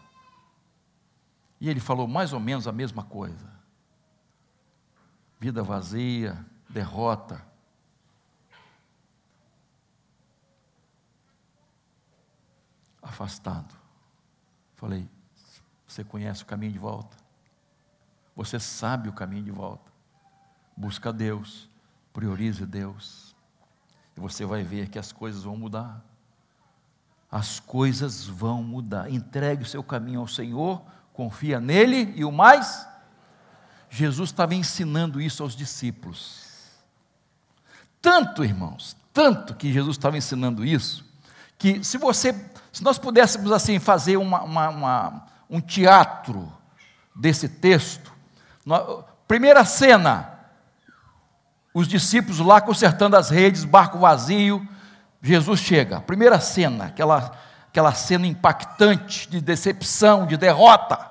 E 1.58 1.68
ele 1.68 1.80
falou 1.80 2.06
mais 2.06 2.32
ou 2.32 2.38
menos 2.38 2.68
a 2.68 2.72
mesma 2.72 3.02
coisa. 3.02 3.50
Vida 5.40 5.62
vazia, 5.62 6.46
derrota. 6.68 7.42
Afastado. 13.02 13.74
Falei, 14.76 15.08
você 15.88 16.04
conhece 16.04 16.42
o 16.42 16.46
caminho 16.46 16.74
de 16.74 16.78
volta? 16.78 17.16
Você 18.36 18.60
sabe 18.60 19.08
o 19.08 19.12
caminho 19.12 19.42
de 19.42 19.50
volta? 19.50 19.90
Busca 20.76 21.12
Deus 21.12 21.70
Priorize 22.12 22.66
Deus. 22.66 23.34
E 24.16 24.20
você 24.20 24.44
vai 24.44 24.62
ver 24.62 24.88
que 24.88 24.98
as 24.98 25.12
coisas 25.12 25.44
vão 25.44 25.56
mudar. 25.56 26.04
As 27.30 27.60
coisas 27.60 28.24
vão 28.26 28.62
mudar. 28.62 29.10
Entregue 29.10 29.62
o 29.62 29.66
seu 29.66 29.82
caminho 29.82 30.20
ao 30.20 30.28
Senhor, 30.28 30.82
confia 31.12 31.60
nele 31.60 32.12
e 32.16 32.24
o 32.24 32.32
mais. 32.32 32.86
Jesus 33.88 34.30
estava 34.30 34.54
ensinando 34.54 35.20
isso 35.20 35.42
aos 35.42 35.54
discípulos. 35.54 36.48
Tanto, 38.00 38.44
irmãos, 38.44 38.96
tanto 39.12 39.54
que 39.54 39.72
Jesus 39.72 39.96
estava 39.96 40.16
ensinando 40.16 40.64
isso, 40.64 41.04
que 41.58 41.84
se 41.84 41.98
você, 41.98 42.32
se 42.72 42.82
nós 42.82 42.98
pudéssemos 42.98 43.52
assim 43.52 43.78
fazer 43.78 44.16
uma, 44.16 44.42
uma, 44.42 44.68
uma, 44.68 45.26
um 45.48 45.60
teatro 45.60 46.50
desse 47.14 47.48
texto, 47.48 48.12
primeira 49.28 49.64
cena, 49.64 50.40
os 51.72 51.86
discípulos 51.86 52.40
lá 52.40 52.60
consertando 52.60 53.16
as 53.16 53.30
redes, 53.30 53.64
barco 53.64 53.98
vazio. 53.98 54.66
Jesus 55.22 55.60
chega. 55.60 56.00
Primeira 56.00 56.40
cena, 56.40 56.86
aquela, 56.86 57.32
aquela 57.68 57.92
cena 57.92 58.26
impactante 58.26 59.28
de 59.28 59.40
decepção, 59.40 60.26
de 60.26 60.36
derrota. 60.36 61.10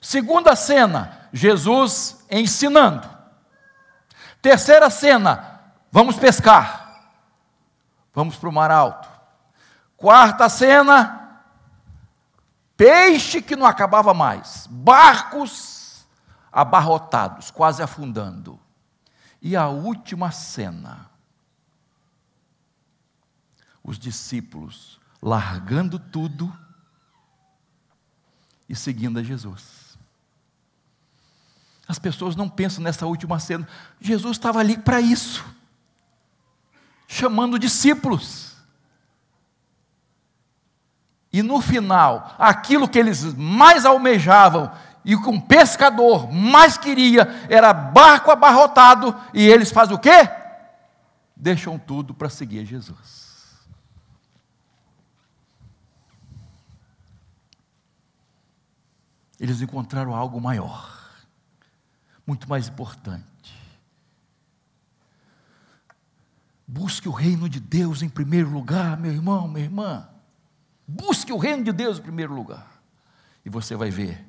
Segunda 0.00 0.56
cena, 0.56 1.28
Jesus 1.32 2.24
ensinando. 2.30 3.08
Terceira 4.40 4.90
cena, 4.90 5.60
vamos 5.90 6.16
pescar. 6.16 6.82
Vamos 8.12 8.36
para 8.36 8.48
o 8.48 8.52
mar 8.52 8.70
alto. 8.70 9.08
Quarta 9.96 10.48
cena, 10.48 11.40
peixe 12.76 13.40
que 13.40 13.54
não 13.54 13.64
acabava 13.64 14.12
mais. 14.12 14.66
Barcos 14.68 16.04
abarrotados, 16.50 17.50
quase 17.50 17.82
afundando. 17.82 18.58
E 19.40 19.56
a 19.56 19.68
última 19.68 20.30
cena, 20.30 21.11
os 23.82 23.98
discípulos 23.98 25.00
largando 25.20 25.98
tudo 25.98 26.52
e 28.68 28.74
seguindo 28.74 29.18
a 29.18 29.22
Jesus. 29.22 29.98
As 31.86 31.98
pessoas 31.98 32.34
não 32.34 32.48
pensam 32.48 32.82
nessa 32.82 33.06
última 33.06 33.38
cena. 33.38 33.68
Jesus 34.00 34.36
estava 34.36 34.60
ali 34.60 34.78
para 34.78 35.00
isso, 35.00 35.44
chamando 37.06 37.58
discípulos. 37.58 38.56
E 41.32 41.42
no 41.42 41.60
final, 41.60 42.34
aquilo 42.38 42.88
que 42.88 42.98
eles 42.98 43.34
mais 43.34 43.84
almejavam 43.84 44.70
e 45.04 45.14
o 45.14 45.22
que 45.22 45.28
um 45.28 45.40
pescador 45.40 46.30
mais 46.32 46.76
queria 46.76 47.46
era 47.48 47.72
barco 47.72 48.30
abarrotado, 48.30 49.14
e 49.34 49.42
eles 49.46 49.70
fazem 49.70 49.94
o 49.94 49.98
quê? 49.98 50.28
Deixam 51.34 51.78
tudo 51.78 52.14
para 52.14 52.28
seguir 52.28 52.64
Jesus. 52.64 53.21
Eles 59.42 59.60
encontraram 59.60 60.14
algo 60.14 60.40
maior, 60.40 61.26
muito 62.24 62.48
mais 62.48 62.68
importante. 62.68 63.52
Busque 66.64 67.08
o 67.08 67.12
reino 67.12 67.48
de 67.48 67.58
Deus 67.58 68.02
em 68.02 68.08
primeiro 68.08 68.48
lugar, 68.48 68.96
meu 68.96 69.10
irmão, 69.10 69.48
minha 69.48 69.64
irmã. 69.64 70.08
Busque 70.86 71.32
o 71.32 71.36
reino 71.38 71.64
de 71.64 71.72
Deus 71.72 71.98
em 71.98 72.02
primeiro 72.02 72.32
lugar. 72.32 72.80
E 73.44 73.50
você 73.50 73.74
vai 73.74 73.90
ver 73.90 74.24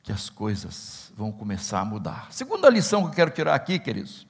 que 0.00 0.12
as 0.12 0.30
coisas 0.30 1.12
vão 1.16 1.32
começar 1.32 1.80
a 1.80 1.84
mudar. 1.84 2.28
Segunda 2.30 2.70
lição 2.70 3.02
que 3.02 3.08
eu 3.08 3.14
quero 3.14 3.32
tirar 3.32 3.52
aqui, 3.52 3.80
queridos, 3.80 4.28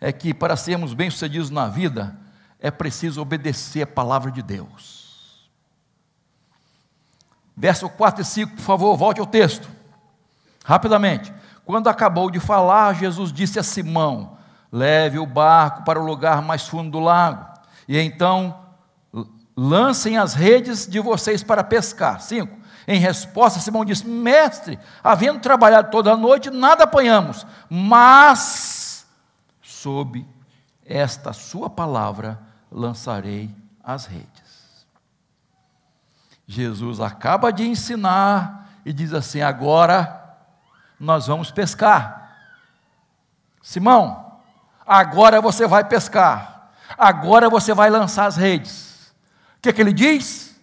é 0.00 0.12
que 0.12 0.32
para 0.32 0.56
sermos 0.56 0.94
bem-sucedidos 0.94 1.50
na 1.50 1.66
vida, 1.66 2.16
é 2.60 2.70
preciso 2.70 3.20
obedecer 3.20 3.82
a 3.82 3.86
palavra 3.88 4.30
de 4.30 4.40
Deus. 4.40 5.01
Verso 7.62 7.88
4 7.88 8.22
e 8.22 8.24
5, 8.24 8.56
por 8.56 8.62
favor, 8.62 8.96
volte 8.96 9.20
ao 9.20 9.26
texto. 9.26 9.70
Rapidamente. 10.64 11.32
Quando 11.64 11.86
acabou 11.86 12.28
de 12.28 12.40
falar, 12.40 12.92
Jesus 12.96 13.32
disse 13.32 13.56
a 13.56 13.62
Simão: 13.62 14.36
Leve 14.72 15.20
o 15.20 15.24
barco 15.24 15.84
para 15.84 16.00
o 16.00 16.04
lugar 16.04 16.42
mais 16.42 16.66
fundo 16.66 16.90
do 16.90 16.98
lago, 16.98 17.46
e 17.86 17.96
então 18.00 18.64
lancem 19.56 20.18
as 20.18 20.34
redes 20.34 20.88
de 20.88 20.98
vocês 20.98 21.44
para 21.44 21.62
pescar. 21.62 22.20
5. 22.20 22.52
Em 22.88 22.98
resposta, 22.98 23.60
Simão 23.60 23.84
disse: 23.84 24.08
Mestre, 24.08 24.76
havendo 25.00 25.38
trabalhado 25.38 25.88
toda 25.88 26.14
a 26.14 26.16
noite, 26.16 26.50
nada 26.50 26.82
apanhamos, 26.82 27.46
mas 27.70 29.06
sob 29.62 30.26
esta 30.84 31.32
sua 31.32 31.70
palavra 31.70 32.40
lançarei 32.72 33.54
as 33.84 34.06
redes. 34.06 34.61
Jesus 36.46 37.00
acaba 37.00 37.52
de 37.52 37.66
ensinar 37.66 38.68
e 38.84 38.92
diz 38.92 39.12
assim: 39.12 39.40
agora 39.40 40.36
nós 40.98 41.26
vamos 41.26 41.50
pescar. 41.50 42.36
Simão, 43.62 44.40
agora 44.86 45.40
você 45.40 45.66
vai 45.66 45.84
pescar, 45.84 46.70
agora 46.98 47.48
você 47.48 47.72
vai 47.72 47.90
lançar 47.90 48.26
as 48.26 48.36
redes. 48.36 49.14
O 49.58 49.62
que, 49.62 49.68
é 49.68 49.72
que 49.72 49.80
ele 49.80 49.92
diz? 49.92 50.60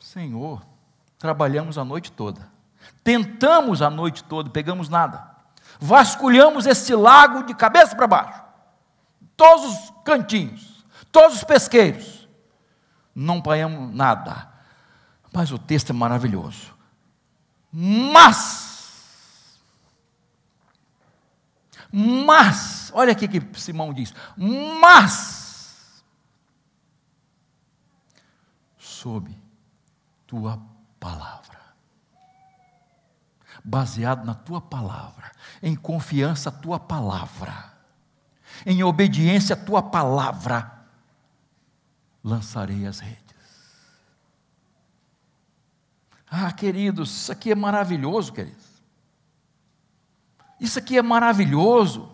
Senhor, 0.00 0.60
Trabalhamos 1.24 1.78
a 1.78 1.84
noite 1.86 2.12
toda. 2.12 2.46
Tentamos 3.02 3.80
a 3.80 3.88
noite 3.88 4.22
toda, 4.22 4.50
pegamos 4.50 4.90
nada. 4.90 5.26
Vasculhamos 5.80 6.66
esse 6.66 6.94
lago 6.94 7.44
de 7.44 7.54
cabeça 7.54 7.96
para 7.96 8.06
baixo. 8.06 8.44
Todos 9.34 9.64
os 9.64 9.94
cantinhos, 10.04 10.84
todos 11.10 11.38
os 11.38 11.44
pesqueiros. 11.44 12.28
Não 13.14 13.38
apanhamos 13.38 13.96
nada. 13.96 14.52
Mas 15.34 15.50
o 15.50 15.58
texto 15.58 15.90
é 15.90 15.92
maravilhoso. 15.92 16.72
Mas, 17.72 19.58
mas, 21.92 22.92
olha 22.94 23.10
aqui 23.10 23.26
que 23.26 23.60
Simão 23.60 23.92
diz: 23.92 24.14
mas, 24.80 26.04
sob 28.78 29.36
tua 30.24 30.62
palavra. 31.00 31.58
Baseado 33.64 34.24
na 34.24 34.34
tua 34.34 34.60
palavra, 34.60 35.32
em 35.60 35.74
confiança 35.74 36.50
a 36.50 36.52
tua 36.52 36.78
palavra, 36.78 37.72
em 38.64 38.84
obediência 38.84 39.54
a 39.54 39.58
tua 39.58 39.82
palavra, 39.82 40.86
lançarei 42.22 42.86
as 42.86 43.00
redes. 43.00 43.23
Ah, 46.36 46.50
queridos, 46.50 47.10
isso 47.10 47.30
aqui 47.30 47.52
é 47.52 47.54
maravilhoso, 47.54 48.32
queridos. 48.32 48.82
Isso 50.58 50.80
aqui 50.80 50.98
é 50.98 51.02
maravilhoso. 51.02 52.10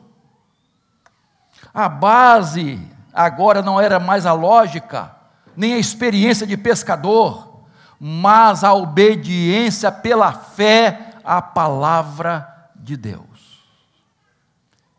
A 1.73 1.89
base 1.89 2.87
agora 3.15 3.63
não 3.63 3.81
era 3.81 3.99
mais 3.99 4.27
a 4.27 4.35
lógica, 4.35 5.17
nem 5.57 5.73
a 5.73 5.79
experiência 5.79 6.47
de 6.47 6.55
pescador, 6.55 7.65
mas 7.99 8.63
a 8.63 8.75
obediência 8.75 9.91
pela 9.91 10.35
fé 10.35 11.15
à 11.25 11.41
palavra 11.41 12.71
de 12.77 12.99
Deus. 12.99 13.65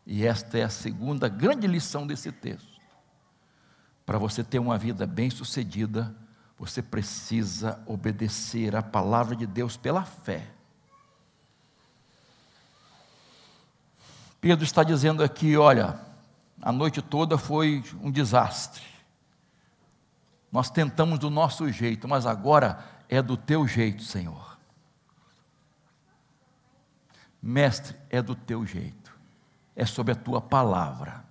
E 0.04 0.26
esta 0.26 0.58
é 0.58 0.64
a 0.64 0.70
segunda 0.70 1.30
grande 1.30 1.68
lição 1.68 2.08
desse 2.08 2.32
texto. 2.32 2.72
Para 4.04 4.18
você 4.18 4.44
ter 4.44 4.58
uma 4.58 4.80
vida 4.80 5.06
bem-sucedida, 5.06 6.12
você 6.62 6.80
precisa 6.80 7.82
obedecer 7.88 8.76
à 8.76 8.84
palavra 8.84 9.36
de 9.36 9.48
Deus 9.48 9.78
pela 9.78 10.04
fé. 10.06 10.48
Pedro 14.40 14.64
está 14.64 14.84
dizendo 14.84 15.24
aqui: 15.24 15.58
olha, 15.58 16.00
a 16.62 16.72
noite 16.72 17.02
toda 17.02 17.36
foi 17.36 17.84
um 18.00 18.12
desastre. 18.12 18.84
Nós 20.52 20.70
tentamos 20.70 21.18
do 21.18 21.32
nosso 21.32 21.68
jeito, 21.72 22.08
mas 22.08 22.28
agora 22.28 22.86
é 23.10 23.24
do 23.24 23.36
teu 23.36 23.68
jeito, 23.68 24.04
Senhor. 24.04 24.56
Mestre, 27.42 27.98
é 28.08 28.22
do 28.22 28.36
teu 28.36 28.68
jeito, 28.68 29.12
é 29.76 29.84
sobre 29.84 30.12
a 30.12 30.16
tua 30.16 30.40
palavra. 30.40 31.26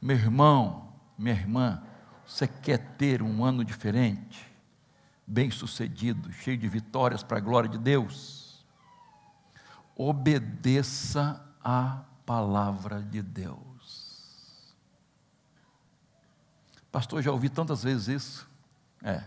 Meu 0.00 0.16
irmão, 0.16 0.94
minha 1.18 1.34
irmã, 1.34 1.82
você 2.28 2.46
quer 2.46 2.78
ter 2.98 3.22
um 3.22 3.42
ano 3.42 3.64
diferente, 3.64 4.46
bem 5.26 5.50
sucedido, 5.50 6.30
cheio 6.30 6.58
de 6.58 6.68
vitórias 6.68 7.22
para 7.22 7.38
a 7.38 7.40
glória 7.40 7.70
de 7.70 7.78
Deus? 7.78 8.62
Obedeça 9.96 11.42
à 11.64 12.02
palavra 12.26 13.02
de 13.02 13.22
Deus. 13.22 14.76
Pastor, 16.92 17.22
já 17.22 17.32
ouvi 17.32 17.48
tantas 17.48 17.82
vezes 17.82 18.08
isso. 18.08 18.48
É. 19.02 19.24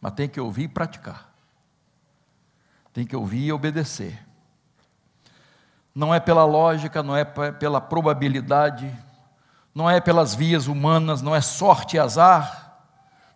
Mas 0.00 0.14
tem 0.14 0.28
que 0.28 0.40
ouvir 0.40 0.62
e 0.62 0.68
praticar. 0.68 1.30
Tem 2.90 3.06
que 3.06 3.14
ouvir 3.14 3.44
e 3.44 3.52
obedecer. 3.52 4.26
Não 5.94 6.14
é 6.14 6.18
pela 6.18 6.46
lógica, 6.46 7.02
não 7.02 7.14
é 7.14 7.24
pela 7.24 7.80
probabilidade, 7.82 8.96
não 9.78 9.88
é 9.88 10.00
pelas 10.00 10.34
vias 10.34 10.66
humanas, 10.66 11.22
não 11.22 11.36
é 11.36 11.40
sorte 11.40 11.94
e 11.94 12.00
azar, 12.00 12.82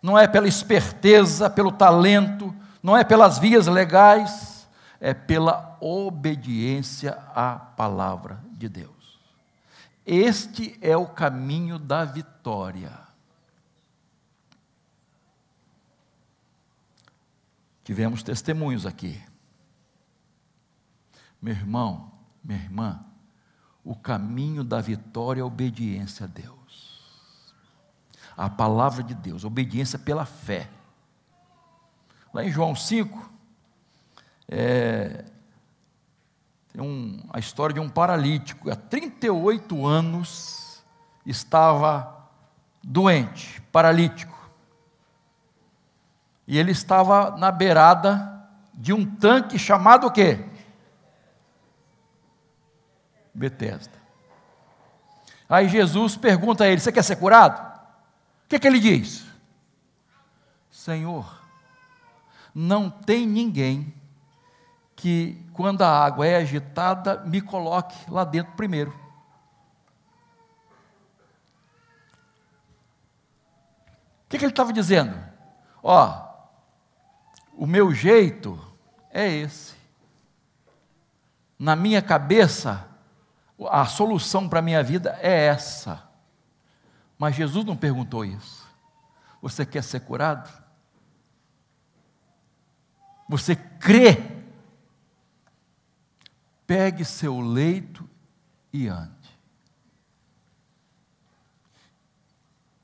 não 0.01 0.19
é 0.19 0.27
pela 0.27 0.45
esperteza, 0.45 1.49
pelo 1.49 1.71
talento, 1.71 2.53
não 2.83 2.97
é 2.97 3.03
pelas 3.05 3.39
vias 3.39 3.65
legais, 3.67 4.67
é 4.99 5.13
pela 5.13 5.77
obediência 5.79 7.13
à 7.33 7.55
palavra 7.55 8.43
de 8.51 8.67
Deus. 8.67 9.21
Este 10.05 10.77
é 10.81 10.97
o 10.97 11.07
caminho 11.07 11.79
da 11.79 12.03
vitória. 12.03 12.91
Tivemos 17.85 18.21
testemunhos 18.21 18.85
aqui. 18.85 19.23
Meu 21.41 21.53
irmão, 21.53 22.11
minha 22.43 22.59
irmã, 22.59 23.05
o 23.83 23.95
caminho 23.95 24.63
da 24.63 24.79
vitória 24.79 25.41
é 25.41 25.43
a 25.43 25.45
obediência 25.45 26.25
a 26.25 26.27
Deus. 26.27 26.53
A 28.35 28.49
palavra 28.49 29.03
de 29.03 29.13
Deus, 29.13 29.43
obediência 29.43 29.99
pela 29.99 30.25
fé. 30.25 30.69
Lá 32.33 32.43
em 32.43 32.49
João 32.49 32.75
5, 32.75 33.31
é, 34.47 35.25
tem 36.71 36.81
um, 36.81 37.23
a 37.31 37.39
história 37.39 37.73
de 37.73 37.79
um 37.79 37.89
paralítico, 37.89 38.71
há 38.71 38.75
38 38.75 39.85
anos 39.85 40.83
estava 41.25 42.27
doente, 42.81 43.61
paralítico. 43.71 44.33
E 46.47 46.57
ele 46.57 46.71
estava 46.71 47.37
na 47.37 47.51
beirada 47.51 48.43
de 48.73 48.91
um 48.91 49.05
tanque 49.05 49.59
chamado 49.59 50.07
o 50.07 50.11
quê? 50.11 50.45
Betesda. 53.33 54.03
Aí 55.49 55.67
Jesus 55.67 56.15
pergunta 56.15 56.63
a 56.63 56.67
ele: 56.67 56.79
Você 56.79 56.91
quer 56.91 57.03
ser 57.03 57.15
curado? 57.17 57.73
O 58.45 58.47
que, 58.49 58.55
é 58.55 58.59
que 58.59 58.67
ele 58.67 58.79
diz? 58.79 59.25
Senhor, 60.69 61.41
não 62.53 62.89
tem 62.89 63.25
ninguém 63.27 63.93
que, 64.95 65.41
quando 65.53 65.81
a 65.81 65.89
água 65.89 66.25
é 66.27 66.37
agitada, 66.37 67.23
me 67.25 67.41
coloque 67.41 67.95
lá 68.09 68.23
dentro 68.23 68.53
primeiro. 68.53 68.91
O 74.25 74.29
que, 74.29 74.37
que 74.37 74.45
ele 74.45 74.51
estava 74.51 74.73
dizendo? 74.73 75.15
Ó, 75.81 76.33
o 77.53 77.67
meu 77.67 77.93
jeito 77.93 78.59
é 79.11 79.27
esse. 79.27 79.75
Na 81.57 81.75
minha 81.75 82.01
cabeça, 82.01 82.87
a 83.69 83.85
solução 83.85 84.47
para 84.47 84.59
a 84.59 84.61
minha 84.61 84.83
vida 84.83 85.17
é 85.21 85.45
essa. 85.45 86.03
Mas 87.17 87.35
Jesus 87.35 87.65
não 87.65 87.77
perguntou 87.77 88.25
isso. 88.25 88.67
Você 89.41 89.65
quer 89.65 89.83
ser 89.83 90.01
curado? 90.01 90.49
Você 93.27 93.55
crê? 93.55 94.17
Pegue 96.65 97.03
seu 97.03 97.39
leito 97.39 98.09
e 98.71 98.87
ande. 98.87 99.11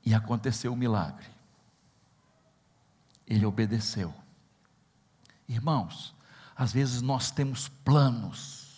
E 0.04 0.14
aconteceu 0.14 0.72
o 0.72 0.76
milagre. 0.76 1.26
Ele 3.26 3.46
obedeceu. 3.46 4.14
Irmãos, 5.48 6.14
às 6.56 6.72
vezes 6.72 7.00
nós 7.00 7.30
temos 7.30 7.68
planos. 7.68 8.69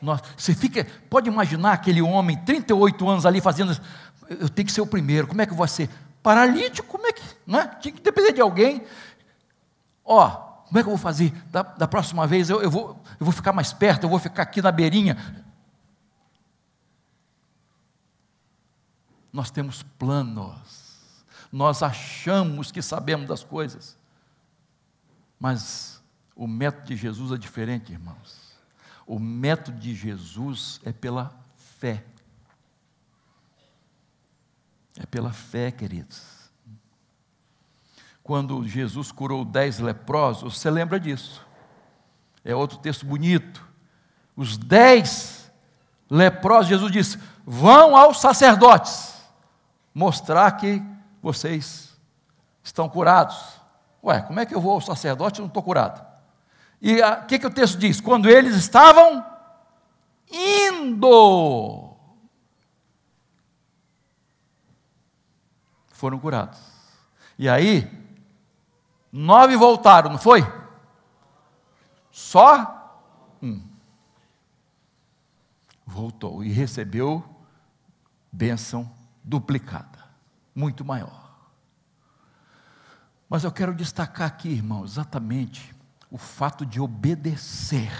Nós, 0.00 0.22
você 0.36 0.54
fica, 0.54 0.86
pode 1.08 1.28
imaginar 1.28 1.72
aquele 1.72 2.00
homem, 2.00 2.36
38 2.38 3.08
anos 3.08 3.26
ali 3.26 3.40
fazendo, 3.40 3.78
eu 4.28 4.48
tenho 4.48 4.66
que 4.66 4.72
ser 4.72 4.80
o 4.80 4.86
primeiro, 4.86 5.26
como 5.26 5.42
é 5.42 5.46
que 5.46 5.52
eu 5.52 5.56
vou 5.56 5.66
ser? 5.68 5.90
Paralítico, 6.22 6.88
como 6.88 7.06
é 7.06 7.12
que, 7.12 7.22
não 7.46 7.58
é? 7.58 7.66
Tinha 7.66 7.92
que 7.92 8.00
depender 8.00 8.32
de 8.32 8.40
alguém. 8.40 8.84
Ó, 10.04 10.28
como 10.70 10.78
é 10.78 10.82
que 10.82 10.88
eu 10.88 10.92
vou 10.92 10.98
fazer? 10.98 11.32
Da, 11.50 11.62
da 11.62 11.88
próxima 11.88 12.26
vez 12.26 12.48
eu, 12.48 12.62
eu, 12.62 12.70
vou, 12.70 13.02
eu 13.18 13.24
vou 13.24 13.32
ficar 13.32 13.52
mais 13.52 13.72
perto, 13.72 14.04
eu 14.04 14.10
vou 14.10 14.18
ficar 14.18 14.42
aqui 14.42 14.62
na 14.62 14.70
beirinha. 14.70 15.16
Nós 19.32 19.50
temos 19.50 19.82
planos, 19.98 21.24
nós 21.52 21.82
achamos 21.82 22.70
que 22.70 22.82
sabemos 22.82 23.28
das 23.28 23.44
coisas, 23.44 23.96
mas 25.38 26.02
o 26.34 26.46
método 26.46 26.86
de 26.86 26.96
Jesus 26.96 27.32
é 27.32 27.36
diferente, 27.36 27.92
irmãos. 27.92 28.49
O 29.10 29.18
método 29.18 29.76
de 29.76 29.92
Jesus 29.92 30.80
é 30.84 30.92
pela 30.92 31.34
fé. 31.80 32.04
É 34.96 35.04
pela 35.04 35.32
fé, 35.32 35.72
queridos. 35.72 36.22
Quando 38.22 38.64
Jesus 38.68 39.10
curou 39.10 39.44
dez 39.44 39.80
leprosos, 39.80 40.56
você 40.56 40.70
lembra 40.70 41.00
disso? 41.00 41.44
É 42.44 42.54
outro 42.54 42.78
texto 42.78 43.04
bonito. 43.04 43.66
Os 44.36 44.56
dez 44.56 45.50
leprosos, 46.08 46.68
Jesus 46.68 46.92
disse: 46.92 47.18
vão 47.44 47.96
aos 47.96 48.20
sacerdotes 48.20 49.20
mostrar 49.92 50.52
que 50.52 50.80
vocês 51.20 51.98
estão 52.62 52.88
curados. 52.88 53.60
Ué, 54.04 54.20
como 54.22 54.38
é 54.38 54.46
que 54.46 54.54
eu 54.54 54.60
vou 54.60 54.74
ao 54.74 54.80
sacerdote 54.80 55.40
e 55.40 55.42
não 55.42 55.48
estou 55.48 55.64
curado? 55.64 56.09
E 56.80 57.02
o 57.02 57.26
que, 57.26 57.38
que 57.38 57.46
o 57.46 57.52
texto 57.52 57.76
diz? 57.76 58.00
Quando 58.00 58.28
eles 58.28 58.56
estavam 58.56 59.24
indo, 60.30 61.94
foram 65.88 66.18
curados. 66.18 66.58
E 67.38 67.48
aí, 67.48 67.90
nove 69.12 69.56
voltaram, 69.56 70.10
não 70.10 70.18
foi? 70.18 70.40
Só 72.10 72.76
um 73.42 73.62
voltou 75.86 76.42
e 76.44 76.50
recebeu 76.50 77.24
bênção 78.32 78.90
duplicada, 79.22 79.98
muito 80.54 80.84
maior. 80.84 81.50
Mas 83.28 83.44
eu 83.44 83.52
quero 83.52 83.74
destacar 83.74 84.26
aqui, 84.26 84.48
irmão, 84.48 84.84
exatamente 84.84 85.74
o 86.10 86.18
fato 86.18 86.66
de 86.66 86.80
obedecer. 86.80 87.92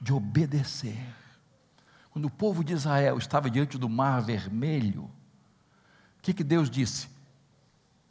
De 0.00 0.12
obedecer. 0.12 1.06
Quando 2.10 2.24
o 2.24 2.30
povo 2.30 2.64
de 2.64 2.72
Israel 2.72 3.16
estava 3.18 3.48
diante 3.48 3.78
do 3.78 3.88
mar 3.88 4.20
vermelho, 4.20 5.02
o 5.02 6.22
que, 6.22 6.34
que 6.34 6.42
Deus 6.42 6.68
disse? 6.68 7.08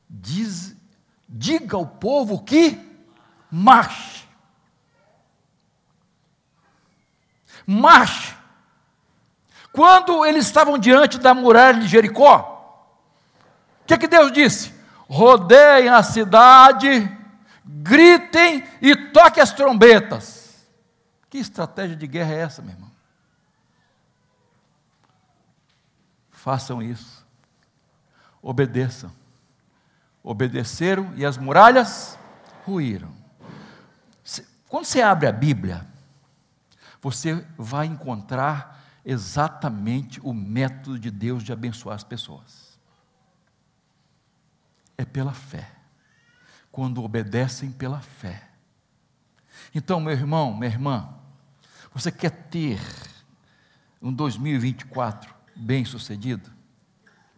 Diz, 0.10 0.76
diga 1.28 1.76
ao 1.76 1.86
povo 1.86 2.42
que 2.42 2.80
marche. 3.52 4.28
Marche. 7.68 8.36
Quando 9.72 10.26
eles 10.26 10.46
estavam 10.46 10.78
diante 10.78 11.20
da 11.20 11.34
muralha 11.34 11.82
de 11.82 11.88
Jericó, 11.88 12.56
o 13.84 13.86
que, 13.86 13.98
que 13.98 14.08
Deus 14.08 14.32
disse? 14.32 14.74
Rodeiem 15.08 15.90
a 15.90 16.02
cidade, 16.02 17.19
gritem 17.70 18.64
e 18.82 18.96
toquem 19.12 19.44
as 19.44 19.54
trombetas. 19.54 20.68
Que 21.30 21.38
estratégia 21.38 21.96
de 21.96 22.08
guerra 22.08 22.34
é 22.34 22.40
essa, 22.40 22.62
meu 22.62 22.72
irmão? 22.72 22.92
Façam 26.30 26.82
isso. 26.82 27.26
Obedeçam. 28.42 29.12
Obedeceram 30.24 31.14
e 31.16 31.26
as 31.26 31.38
muralhas 31.38 32.18
ruíram. 32.66 33.14
Quando 34.68 34.86
você 34.86 35.02
abre 35.02 35.28
a 35.28 35.32
Bíblia, 35.32 35.88
você 37.02 37.46
vai 37.58 37.86
encontrar 37.88 38.84
exatamente 39.04 40.20
o 40.22 40.34
método 40.34 41.00
de 41.00 41.10
Deus 41.10 41.44
de 41.44 41.52
abençoar 41.52 41.96
as 41.96 42.04
pessoas. 42.04 42.78
É 44.98 45.06
pela 45.06 45.34
fé. 45.34 45.79
Quando 46.72 47.04
obedecem 47.04 47.72
pela 47.72 48.00
fé. 48.00 48.44
Então, 49.74 50.00
meu 50.00 50.14
irmão, 50.14 50.54
minha 50.56 50.72
irmã, 50.72 51.10
você 51.94 52.12
quer 52.12 52.32
ter 52.32 52.80
um 54.02 54.14
2024 54.14 55.34
bem 55.56 55.84
sucedido, 55.84 56.50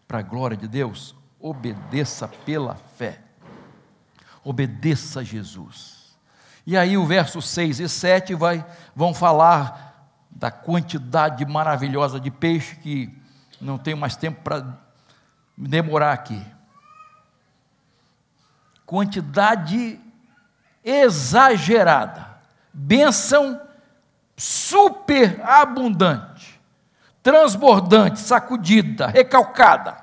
para 0.08 0.20
a 0.20 0.22
glória 0.24 0.56
de 0.56 0.68
Deus, 0.68 1.16
obedeça 1.40 2.28
pela 2.28 2.76
fé. 2.76 3.22
Obedeça 4.44 5.22
a 5.22 5.24
Jesus. 5.24 6.16
E 6.66 6.78
aí 6.78 6.98
o 6.98 7.06
verso 7.06 7.42
6 7.42 7.80
e 7.80 7.90
7 7.90 8.36
vai, 8.36 8.66
vão 8.96 9.14
falar 9.14 10.20
da 10.30 10.52
quantidade 10.52 11.46
maravilhosa 11.46 12.20
de 12.20 12.30
peixe 12.30 12.76
que 12.78 13.18
não 13.60 13.78
tenho 13.78 13.98
mais 13.98 14.16
tempo 14.16 14.42
para 14.42 14.78
demorar 15.58 16.14
aqui. 16.14 16.42
Quantidade 18.92 19.98
exagerada, 20.84 22.28
bênção 22.74 23.62
super 24.36 25.40
abundante 25.42 26.32
transbordante, 27.24 28.20
sacudida, 28.20 29.08
recalcada, 29.08 29.98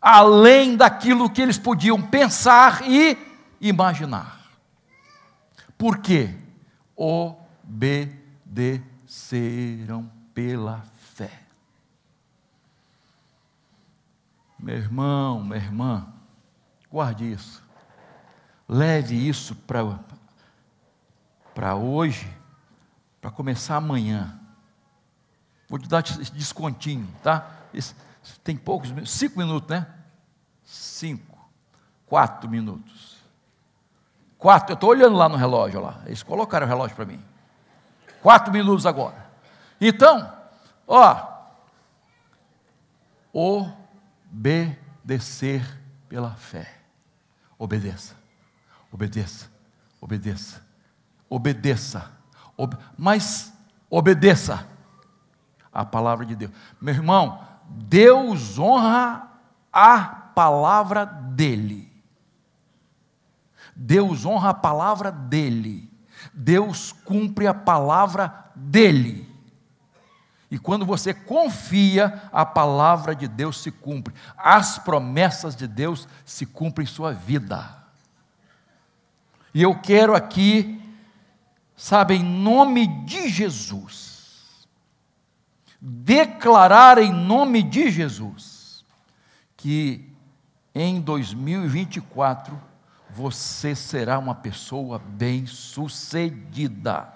além 0.00 0.76
daquilo 0.76 1.30
que 1.30 1.40
eles 1.40 1.58
podiam 1.58 2.02
pensar 2.02 2.82
e 2.88 3.16
imaginar. 3.60 4.40
Por 5.78 5.98
quê? 5.98 6.34
Obedeceram 6.96 8.10
pela 10.34 10.82
fé. 11.14 11.42
Meu 14.58 14.76
irmão, 14.76 15.44
minha 15.44 15.56
irmã, 15.56 16.06
guarde 16.90 17.32
isso. 17.32 17.62
Leve 18.68 19.28
isso 19.28 19.54
para 21.54 21.74
hoje, 21.74 22.28
para 23.20 23.30
começar 23.30 23.76
amanhã 23.76 24.40
Vou 25.68 25.78
te 25.78 25.88
dar 25.88 26.02
esse 26.02 26.32
descontinho, 26.32 27.08
tá? 27.22 27.50
Esse, 27.74 27.94
tem 28.44 28.56
poucos 28.56 28.90
minutos, 28.90 29.12
cinco 29.12 29.38
minutos, 29.38 29.68
né? 29.68 29.86
Cinco, 30.64 31.38
quatro 32.06 32.48
minutos. 32.48 33.16
Quatro, 34.38 34.72
eu 34.72 34.74
estou 34.74 34.90
olhando 34.90 35.16
lá 35.16 35.28
no 35.28 35.36
relógio 35.36 35.80
lá. 35.80 36.02
Eles 36.06 36.22
colocaram 36.22 36.66
o 36.66 36.68
relógio 36.68 36.94
para 36.94 37.04
mim. 37.04 37.20
Quatro 38.22 38.52
minutos 38.52 38.86
agora. 38.86 39.26
Então, 39.80 40.32
ó, 40.86 41.34
obedecer 44.32 45.64
pela 46.08 46.34
fé. 46.34 46.75
Obedeça, 47.58 48.14
obedeça, 48.92 49.50
obedeça, 50.00 50.62
obedeça, 51.28 52.12
ob 52.56 52.76
mas 52.98 53.52
obedeça 53.88 54.66
a 55.72 55.84
palavra 55.84 56.24
de 56.24 56.34
Deus. 56.34 56.52
Meu 56.80 56.94
irmão, 56.94 57.40
Deus 57.68 58.58
honra 58.58 59.30
a 59.72 59.98
palavra 60.34 61.04
dele. 61.04 61.92
Deus 63.74 64.24
honra 64.24 64.50
a 64.50 64.54
palavra 64.54 65.10
dele. 65.12 65.90
Deus 66.32 66.92
cumpre 66.92 67.46
a 67.46 67.54
palavra 67.54 68.44
dele. 68.54 69.25
E 70.50 70.58
quando 70.58 70.86
você 70.86 71.12
confia, 71.12 72.22
a 72.32 72.46
palavra 72.46 73.14
de 73.14 73.26
Deus 73.26 73.60
se 73.60 73.70
cumpre. 73.70 74.14
As 74.36 74.78
promessas 74.78 75.56
de 75.56 75.66
Deus 75.66 76.08
se 76.24 76.46
cumprem 76.46 76.84
em 76.84 76.88
sua 76.88 77.12
vida. 77.12 77.76
E 79.52 79.62
eu 79.62 79.74
quero 79.74 80.14
aqui, 80.14 80.80
sabe, 81.76 82.14
em 82.14 82.22
nome 82.22 82.86
de 83.04 83.28
Jesus, 83.28 84.68
declarar 85.80 86.98
em 86.98 87.12
nome 87.12 87.62
de 87.62 87.90
Jesus 87.90 88.84
que 89.56 90.12
em 90.74 91.00
2024 91.00 92.60
você 93.10 93.74
será 93.74 94.18
uma 94.18 94.34
pessoa 94.34 94.98
bem-sucedida. 94.98 97.15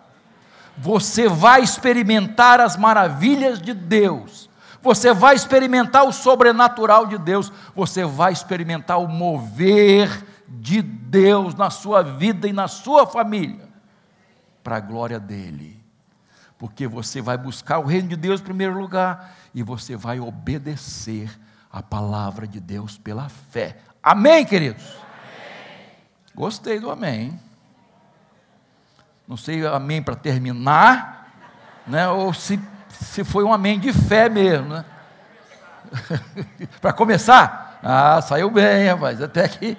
Você 0.79 1.29
vai 1.29 1.63
experimentar 1.63 2.61
as 2.61 2.77
maravilhas 2.77 3.61
de 3.61 3.75
Deus. 3.75 4.49
Você 4.83 5.13
vai 5.13 5.35
experimentar 5.35 6.05
o 6.05 6.13
sobrenatural 6.13 7.07
de 7.07 7.19
Deus. 7.19 7.53
Você 7.75 8.05
vai 8.05 8.33
experimentar 8.33 8.99
o 8.99 9.09
mover 9.09 10.25
de 10.49 10.81
Deus 10.83 11.55
na 11.55 11.71
sua 11.71 12.03
vida 12.03 12.49
e 12.49 12.53
na 12.53 12.67
sua 12.67 13.07
família, 13.07 13.69
para 14.65 14.77
a 14.77 14.81
glória 14.81 15.21
dEle 15.21 15.81
porque 16.61 16.87
você 16.87 17.23
vai 17.23 17.39
buscar 17.39 17.79
o 17.79 17.87
reino 17.87 18.09
de 18.09 18.17
Deus 18.17 18.39
em 18.39 18.45
primeiro 18.45 18.79
lugar 18.79 19.35
e 19.55 19.63
você 19.63 19.97
vai 19.97 20.21
obedecer 20.21 21.31
a 21.73 21.83
palavra 21.83 22.47
de 22.47 22.61
Deus 22.61 22.99
pela 22.99 23.31
fé. 23.31 23.79
Amém, 24.03 24.45
queridos? 24.45 24.85
Amém. 24.85 25.97
Gostei 26.35 26.79
do 26.79 26.91
amém. 26.91 27.41
Não 29.31 29.37
sei 29.37 29.65
amém 29.65 30.03
para 30.03 30.17
terminar, 30.17 31.33
né? 31.87 32.09
ou 32.09 32.35
se, 32.35 32.61
se 32.89 33.23
foi 33.23 33.45
um 33.45 33.53
amém 33.53 33.79
de 33.79 33.93
fé 33.93 34.29
mesmo. 34.29 34.71
Né? 34.71 34.85
para 36.83 36.93
começar? 36.93 37.79
Ah, 37.81 38.21
saiu 38.21 38.51
bem, 38.51 38.89
rapaz. 38.89 39.23
Até 39.23 39.47
que, 39.47 39.79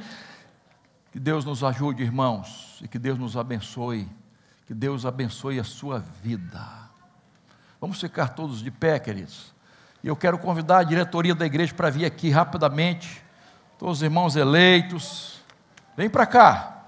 que 1.11 1.19
Deus 1.19 1.43
nos 1.43 1.65
ajude, 1.65 2.01
irmãos, 2.01 2.79
e 2.81 2.87
que 2.87 2.97
Deus 2.97 3.19
nos 3.19 3.35
abençoe 3.35 4.09
que 4.71 4.73
Deus 4.73 5.05
abençoe 5.05 5.59
a 5.59 5.65
sua 5.65 5.99
vida. 6.23 6.65
Vamos 7.81 7.99
ficar 7.99 8.29
todos 8.29 8.63
de 8.63 8.71
pé, 8.71 8.97
queridos. 8.99 9.53
E 10.01 10.07
eu 10.07 10.15
quero 10.15 10.39
convidar 10.39 10.77
a 10.77 10.83
diretoria 10.83 11.35
da 11.35 11.45
igreja 11.45 11.73
para 11.73 11.89
vir 11.89 12.05
aqui 12.05 12.29
rapidamente. 12.29 13.21
Todos 13.77 13.97
os 13.97 14.01
irmãos 14.01 14.37
eleitos. 14.37 15.41
Vem 15.97 16.09
para 16.09 16.25
cá. 16.25 16.80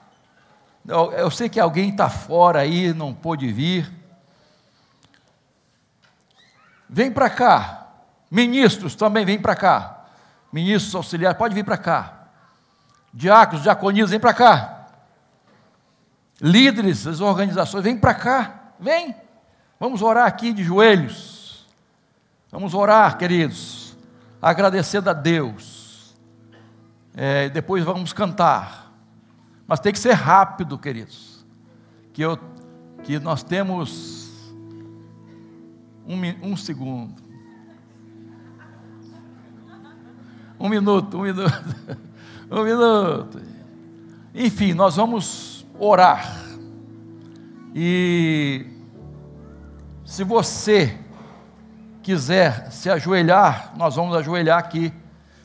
Eu, 0.88 1.32
sei 1.32 1.48
que 1.50 1.60
alguém 1.60 1.89
está 1.89 2.10
fora 2.10 2.60
aí, 2.60 2.93
não 2.93 3.13
pôde 3.13 3.52
vir. 3.52 3.91
Vem 6.89 7.12
para 7.12 7.30
cá. 7.30 7.88
Ministros 8.30 8.96
também, 8.96 9.26
vem 9.26 9.39
para 9.39 9.56
cá. 9.56 10.06
Ministros 10.52 10.93
auxiliares, 10.93 11.38
pode 11.38 11.56
vir 11.56 11.63
para 11.63 11.78
cá. 11.78 12.28
Diáconos, 13.13 13.63
diaconisas, 13.63 14.12
vem 14.12 14.19
para 14.19 14.34
cá 14.34 14.74
líderes 16.43 17.06
das 17.06 17.22
organizações, 17.22 17.84
vem 17.84 17.98
para 17.98 18.13
cá, 18.13 18.74
vem. 18.78 19.15
Vamos 19.80 20.02
orar 20.02 20.28
aqui 20.28 20.52
de 20.52 20.62
joelhos. 20.62 21.65
Vamos 22.52 22.74
orar, 22.74 23.17
queridos, 23.17 23.96
agradecendo 24.41 25.10
a 25.10 25.13
Deus. 25.13 26.13
É, 27.15 27.48
depois 27.50 27.84
vamos 27.84 28.12
cantar. 28.12 28.83
Mas 29.67 29.80
tem 29.80 29.93
que 29.93 29.99
ser 29.99 30.13
rápido, 30.13 30.78
queridos. 30.78 31.45
Que, 32.12 32.21
eu, 32.21 32.38
que 33.04 33.19
nós 33.19 33.43
temos 33.43 34.30
um, 36.08 36.52
um 36.52 36.58
segundo. 36.58 37.21
Um 40.60 40.69
minuto, 40.69 41.17
um 41.17 41.21
minuto. 41.21 41.54
um 42.52 42.63
minuto. 42.63 43.41
Enfim, 44.34 44.73
nós 44.73 44.95
vamos 44.95 45.65
orar. 45.80 46.43
E 47.76 48.67
se 50.06 50.23
você 50.23 50.99
quiser 52.02 52.71
se 52.71 52.89
ajoelhar, 52.89 53.73
nós 53.78 53.95
vamos 53.95 54.15
ajoelhar 54.15 54.60
aqui. 54.60 54.93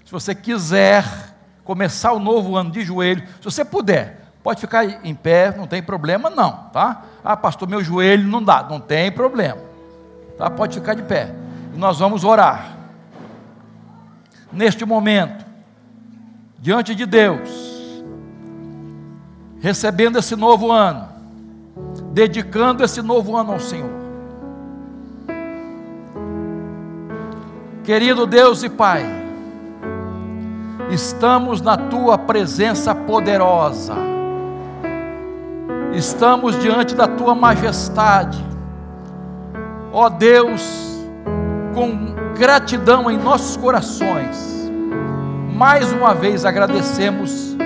Se 0.05 0.13
você 0.13 0.35
quiser 0.35 1.28
começar 1.69 2.15
o 2.15 2.19
novo 2.19 2.57
ano 2.57 2.71
de 2.71 2.81
joelho, 2.81 3.23
se 3.37 3.45
você 3.45 3.63
puder, 3.63 4.23
pode 4.43 4.59
ficar 4.59 4.87
em 5.05 5.15
pé, 5.15 5.55
não 5.55 5.67
tem 5.67 5.83
problema 5.83 6.31
não, 6.31 6.51
tá? 6.73 7.03
Ah, 7.23 7.37
pastor, 7.37 7.69
meu 7.69 7.85
joelho 7.85 8.27
não 8.27 8.43
dá, 8.43 8.67
não 8.67 8.81
tem 8.81 9.13
problema. 9.13 9.59
Tá? 10.39 10.49
Pode 10.49 10.77
ficar 10.77 10.95
de 10.95 11.03
pé. 11.03 11.31
E 11.75 11.77
nós 11.77 11.99
vamos 11.99 12.25
orar. 12.25 12.75
Neste 14.51 14.87
momento, 14.87 15.45
diante 16.59 16.95
de 16.95 17.05
Deus, 17.05 17.51
recebendo 19.61 20.19
esse 20.19 20.35
novo 20.35 20.73
ano, 20.73 21.07
dedicando 22.15 22.83
esse 22.83 23.03
novo 23.03 23.37
ano 23.37 23.53
ao 23.53 23.61
Senhor. 23.61 23.91
Querido 27.85 28.27
Deus 28.27 28.63
e 28.63 28.71
Pai, 28.71 29.18
estamos 30.91 31.61
na 31.61 31.77
tua 31.77 32.17
presença 32.17 32.95
poderosa, 32.95 33.95
estamos 35.93 36.59
diante 36.59 36.95
da 36.95 37.07
tua 37.07 37.35
majestade, 37.35 38.43
ó 39.93 40.09
Deus, 40.09 41.07
com 41.75 42.15
gratidão 42.37 43.11
em 43.11 43.19
nossos 43.19 43.57
corações, 43.57 44.71
mais 45.55 45.93
uma 45.93 46.15
vez 46.15 46.45
agradecemos 46.45 47.57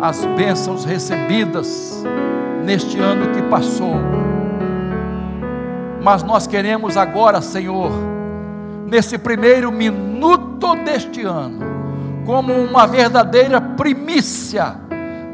as 0.00 0.24
bênçãos 0.24 0.84
recebidas 0.84 2.04
neste 2.64 2.98
ano 2.98 3.32
que 3.32 3.42
passou, 3.42 3.94
mas 6.02 6.22
nós 6.22 6.46
queremos 6.46 6.96
agora, 6.96 7.40
Senhor, 7.40 7.92
nesse 8.86 9.16
primeiro 9.16 9.70
minuto 9.70 10.74
deste 10.84 11.22
ano, 11.22 11.61
como 12.24 12.52
uma 12.52 12.86
verdadeira 12.86 13.60
primícia, 13.60 14.76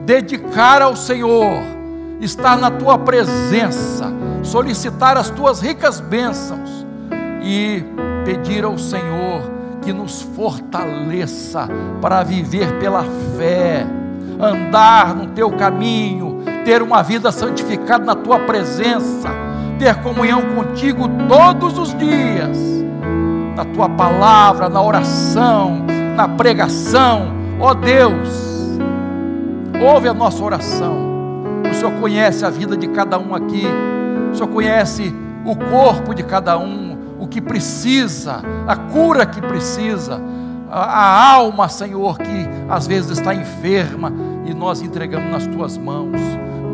dedicar 0.05 0.83
ao 0.83 0.97
Senhor, 0.97 1.63
estar 2.21 2.57
na 2.57 2.71
tua 2.71 2.99
presença, 2.99 4.13
solicitar 4.43 5.17
as 5.17 5.31
tuas 5.31 5.61
ricas 5.61 6.01
bênçãos 6.01 6.87
e 7.43 7.85
pedir 8.25 8.65
ao 8.65 8.79
Senhor 8.79 9.51
que 9.83 9.93
nos 9.93 10.23
fortaleça 10.23 11.69
para 12.01 12.23
viver 12.23 12.79
pela 12.79 13.05
fé, 13.37 13.87
andar 14.41 15.15
no 15.15 15.29
teu 15.29 15.51
caminho, 15.51 16.43
ter 16.65 16.83
uma 16.83 17.03
vida 17.03 17.31
santificada 17.33 18.05
na 18.05 18.15
tua 18.15 18.41
presença, 18.41 19.29
ter 19.79 19.95
comunhão 20.03 20.43
contigo 20.55 21.09
todos 21.29 21.79
os 21.79 21.97
dias 21.97 22.79
na 23.59 23.65
tua 23.65 23.89
palavra, 23.89 24.69
na 24.69 24.81
oração, 24.81 25.85
na 26.19 26.27
pregação. 26.27 27.33
Ó 27.61 27.71
oh 27.71 27.75
Deus, 27.75 28.29
ouve 29.81 30.09
a 30.09 30.15
nossa 30.15 30.43
oração. 30.43 31.09
O 31.71 31.73
Senhor 31.73 31.93
conhece 32.01 32.45
a 32.45 32.51
vida 32.51 32.77
de 32.77 32.89
cada 32.89 33.17
um 33.19 33.33
aqui. 33.35 33.65
O 34.33 34.35
Senhor 34.35 34.49
conhece 34.49 35.15
o 35.45 35.55
corpo 35.55 36.13
de 36.13 36.25
cada 36.25 36.59
um, 36.59 36.99
o 37.21 37.29
que 37.29 37.41
precisa, 37.41 38.43
a 38.67 38.75
cura 38.75 39.25
que 39.25 39.41
precisa, 39.41 40.21
a, 40.69 40.81
a 40.81 41.33
alma, 41.35 41.69
Senhor, 41.69 42.19
que 42.19 42.49
às 42.69 42.87
vezes 42.87 43.13
está 43.13 43.33
enferma 43.33 44.13
e 44.45 44.53
nós 44.53 44.83
entregamos 44.83 45.31
nas 45.31 45.47
tuas 45.47 45.79
mãos 45.79 46.21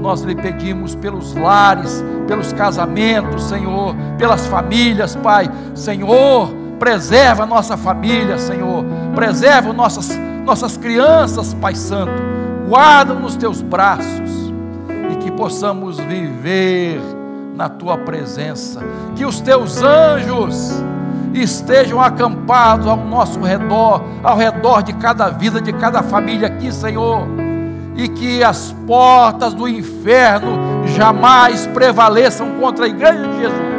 nós 0.05 0.21
lhe 0.21 0.35
pedimos 0.35 0.95
pelos 0.95 1.35
lares, 1.35 2.05
pelos 2.27 2.53
casamentos, 2.53 3.45
Senhor, 3.45 3.97
pelas 4.19 4.47
famílias, 4.47 5.17
Pai. 5.17 5.51
Senhor, 5.75 6.55
Preserva 6.79 7.45
a 7.45 7.47
nossa 7.47 7.77
família, 7.77 8.39
Senhor. 8.39 8.85
Preserva 9.15 9.73
nossas, 9.73 10.19
nossas 10.45 10.77
crianças, 10.77 11.55
Pai 11.55 11.75
Santo. 11.75 12.13
Guarda 12.69 13.15
nos 13.15 13.37
teus 13.37 13.63
braços 13.63 14.53
e 15.13 15.17
que 15.17 15.31
possamos 15.31 15.99
viver 15.99 17.01
na 17.55 17.69
tua 17.69 17.99
presença. 17.99 18.81
Que 19.15 19.25
os 19.25 19.41
teus 19.41 19.83
anjos 19.83 20.73
estejam 21.33 22.01
acampados 22.01 22.87
ao 22.87 22.97
nosso 22.97 23.41
redor, 23.41 24.03
ao 24.23 24.37
redor 24.37 24.83
de 24.83 24.93
cada 24.95 25.29
vida, 25.29 25.61
de 25.61 25.73
cada 25.73 26.03
família 26.03 26.49
aqui, 26.49 26.73
Senhor. 26.73 27.27
E 27.97 28.09
que 28.09 28.43
as 28.43 28.75
portas 28.87 29.55
do 29.55 29.69
inferno 29.69 30.59
jamais 30.87 31.67
prevaleçam 31.69 32.51
contra 32.61 32.87
a 32.87 32.89
igreja 32.89 33.29
de 33.29 33.39
Jesus. 33.39 33.75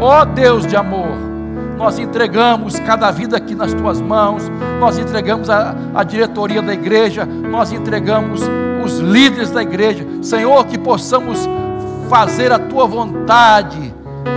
Ó 0.00 0.22
oh, 0.22 0.24
Deus 0.24 0.66
de 0.66 0.76
amor 0.76 1.31
nós 1.82 1.98
entregamos 1.98 2.78
cada 2.78 3.10
vida 3.10 3.36
aqui 3.36 3.56
nas 3.56 3.74
tuas 3.74 4.00
mãos, 4.00 4.48
nós 4.78 4.98
entregamos 4.98 5.50
a, 5.50 5.74
a 5.92 6.04
diretoria 6.04 6.62
da 6.62 6.72
igreja, 6.72 7.26
nós 7.26 7.72
entregamos 7.72 8.40
os 8.84 9.00
líderes 9.00 9.50
da 9.50 9.62
igreja, 9.62 10.06
Senhor, 10.22 10.64
que 10.66 10.78
possamos 10.78 11.40
fazer 12.08 12.52
a 12.52 12.58
tua 12.60 12.86
vontade, 12.86 13.92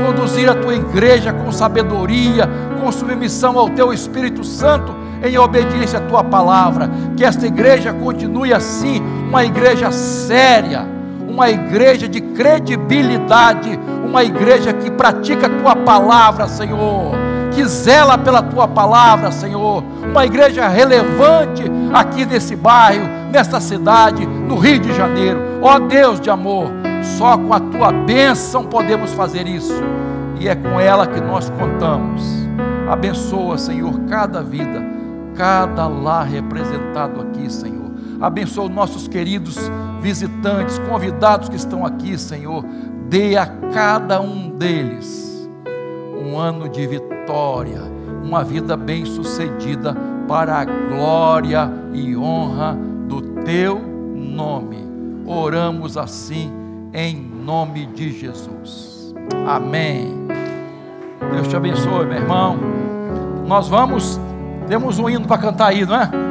conduzir 0.07 0.49
a 0.49 0.55
tua 0.55 0.73
igreja 0.73 1.31
com 1.31 1.51
sabedoria, 1.51 2.49
com 2.81 2.91
submissão 2.91 3.59
ao 3.59 3.69
teu 3.69 3.93
Espírito 3.93 4.43
Santo, 4.43 4.95
em 5.23 5.37
obediência 5.37 5.99
à 5.99 6.01
tua 6.01 6.23
palavra, 6.23 6.89
que 7.15 7.23
esta 7.23 7.45
igreja 7.45 7.93
continue 7.93 8.55
assim, 8.55 8.99
uma 9.29 9.45
igreja 9.45 9.91
séria, 9.91 10.83
uma 11.29 11.47
igreja 11.47 12.09
de 12.09 12.21
credibilidade, 12.21 13.79
uma 14.03 14.23
igreja 14.23 14.73
que 14.73 14.89
pratica 14.89 15.45
a 15.45 15.61
tua 15.61 15.75
palavra, 15.75 16.47
Senhor 16.47 17.24
que 17.55 17.65
zela 17.65 18.17
pela 18.17 18.41
tua 18.43 18.67
palavra, 18.67 19.31
Senhor. 19.31 19.81
Uma 20.11 20.25
igreja 20.25 20.67
relevante 20.67 21.63
aqui 21.93 22.25
nesse 22.25 22.55
bairro, 22.55 23.07
nesta 23.31 23.61
cidade, 23.61 24.25
no 24.25 24.57
Rio 24.57 24.79
de 24.79 24.93
Janeiro. 24.93 25.39
Ó 25.61 25.79
Deus 25.79 26.19
de 26.19 26.29
amor, 26.29 26.69
só 27.17 27.37
com 27.37 27.53
a 27.53 27.59
tua 27.59 27.91
bênção 27.91 28.65
podemos 28.65 29.13
fazer 29.13 29.47
isso, 29.47 29.81
e 30.39 30.49
é 30.49 30.55
com 30.55 30.79
ela 30.79 31.07
que 31.07 31.21
nós 31.21 31.49
contamos. 31.49 32.21
Abençoa, 32.89 33.57
Senhor, 33.57 34.01
cada 34.09 34.43
vida, 34.43 34.83
cada 35.33 35.87
lar 35.87 36.27
representado 36.27 37.21
aqui, 37.21 37.51
Senhor. 37.51 37.85
Abençoa 38.21 38.69
nossos 38.69 39.07
queridos 39.07 39.57
visitantes, 40.01 40.77
convidados 40.79 41.49
que 41.49 41.55
estão 41.55 41.85
aqui, 41.85 42.17
Senhor. 42.17 42.63
Dê 43.09 43.37
a 43.37 43.45
cada 43.73 44.21
um 44.21 44.49
deles 44.49 45.24
um 46.15 46.37
ano 46.37 46.69
de 46.69 46.85
vitória, 46.87 47.81
uma 48.23 48.43
vida 48.43 48.75
bem-sucedida 48.75 49.95
para 50.27 50.59
a 50.59 50.65
glória 50.65 51.71
e 51.93 52.15
honra 52.15 52.77
do 53.07 53.21
teu 53.43 53.79
nome. 53.79 54.77
Oramos 55.25 55.97
assim 55.97 56.51
em 56.93 57.15
nome 57.15 57.85
de 57.87 58.11
Jesus. 58.11 59.13
Amém. 59.47 60.27
Deus 61.31 61.47
te 61.47 61.55
abençoe, 61.55 62.05
meu 62.05 62.17
irmão. 62.17 62.57
Nós 63.45 63.67
vamos, 63.67 64.19
temos 64.67 64.97
um 64.99 65.09
hino 65.09 65.27
para 65.27 65.37
cantar 65.37 65.67
aí, 65.67 65.85
não 65.85 65.95
é? 65.95 66.09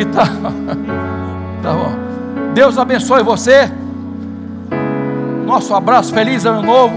Então, 0.00 0.22
tá 1.60 1.72
bom. 1.72 2.52
Deus 2.54 2.78
abençoe 2.78 3.20
você. 3.24 3.68
Nosso 5.48 5.74
abraço, 5.74 6.12
feliz 6.12 6.44
ano 6.44 6.60
novo. 6.60 6.96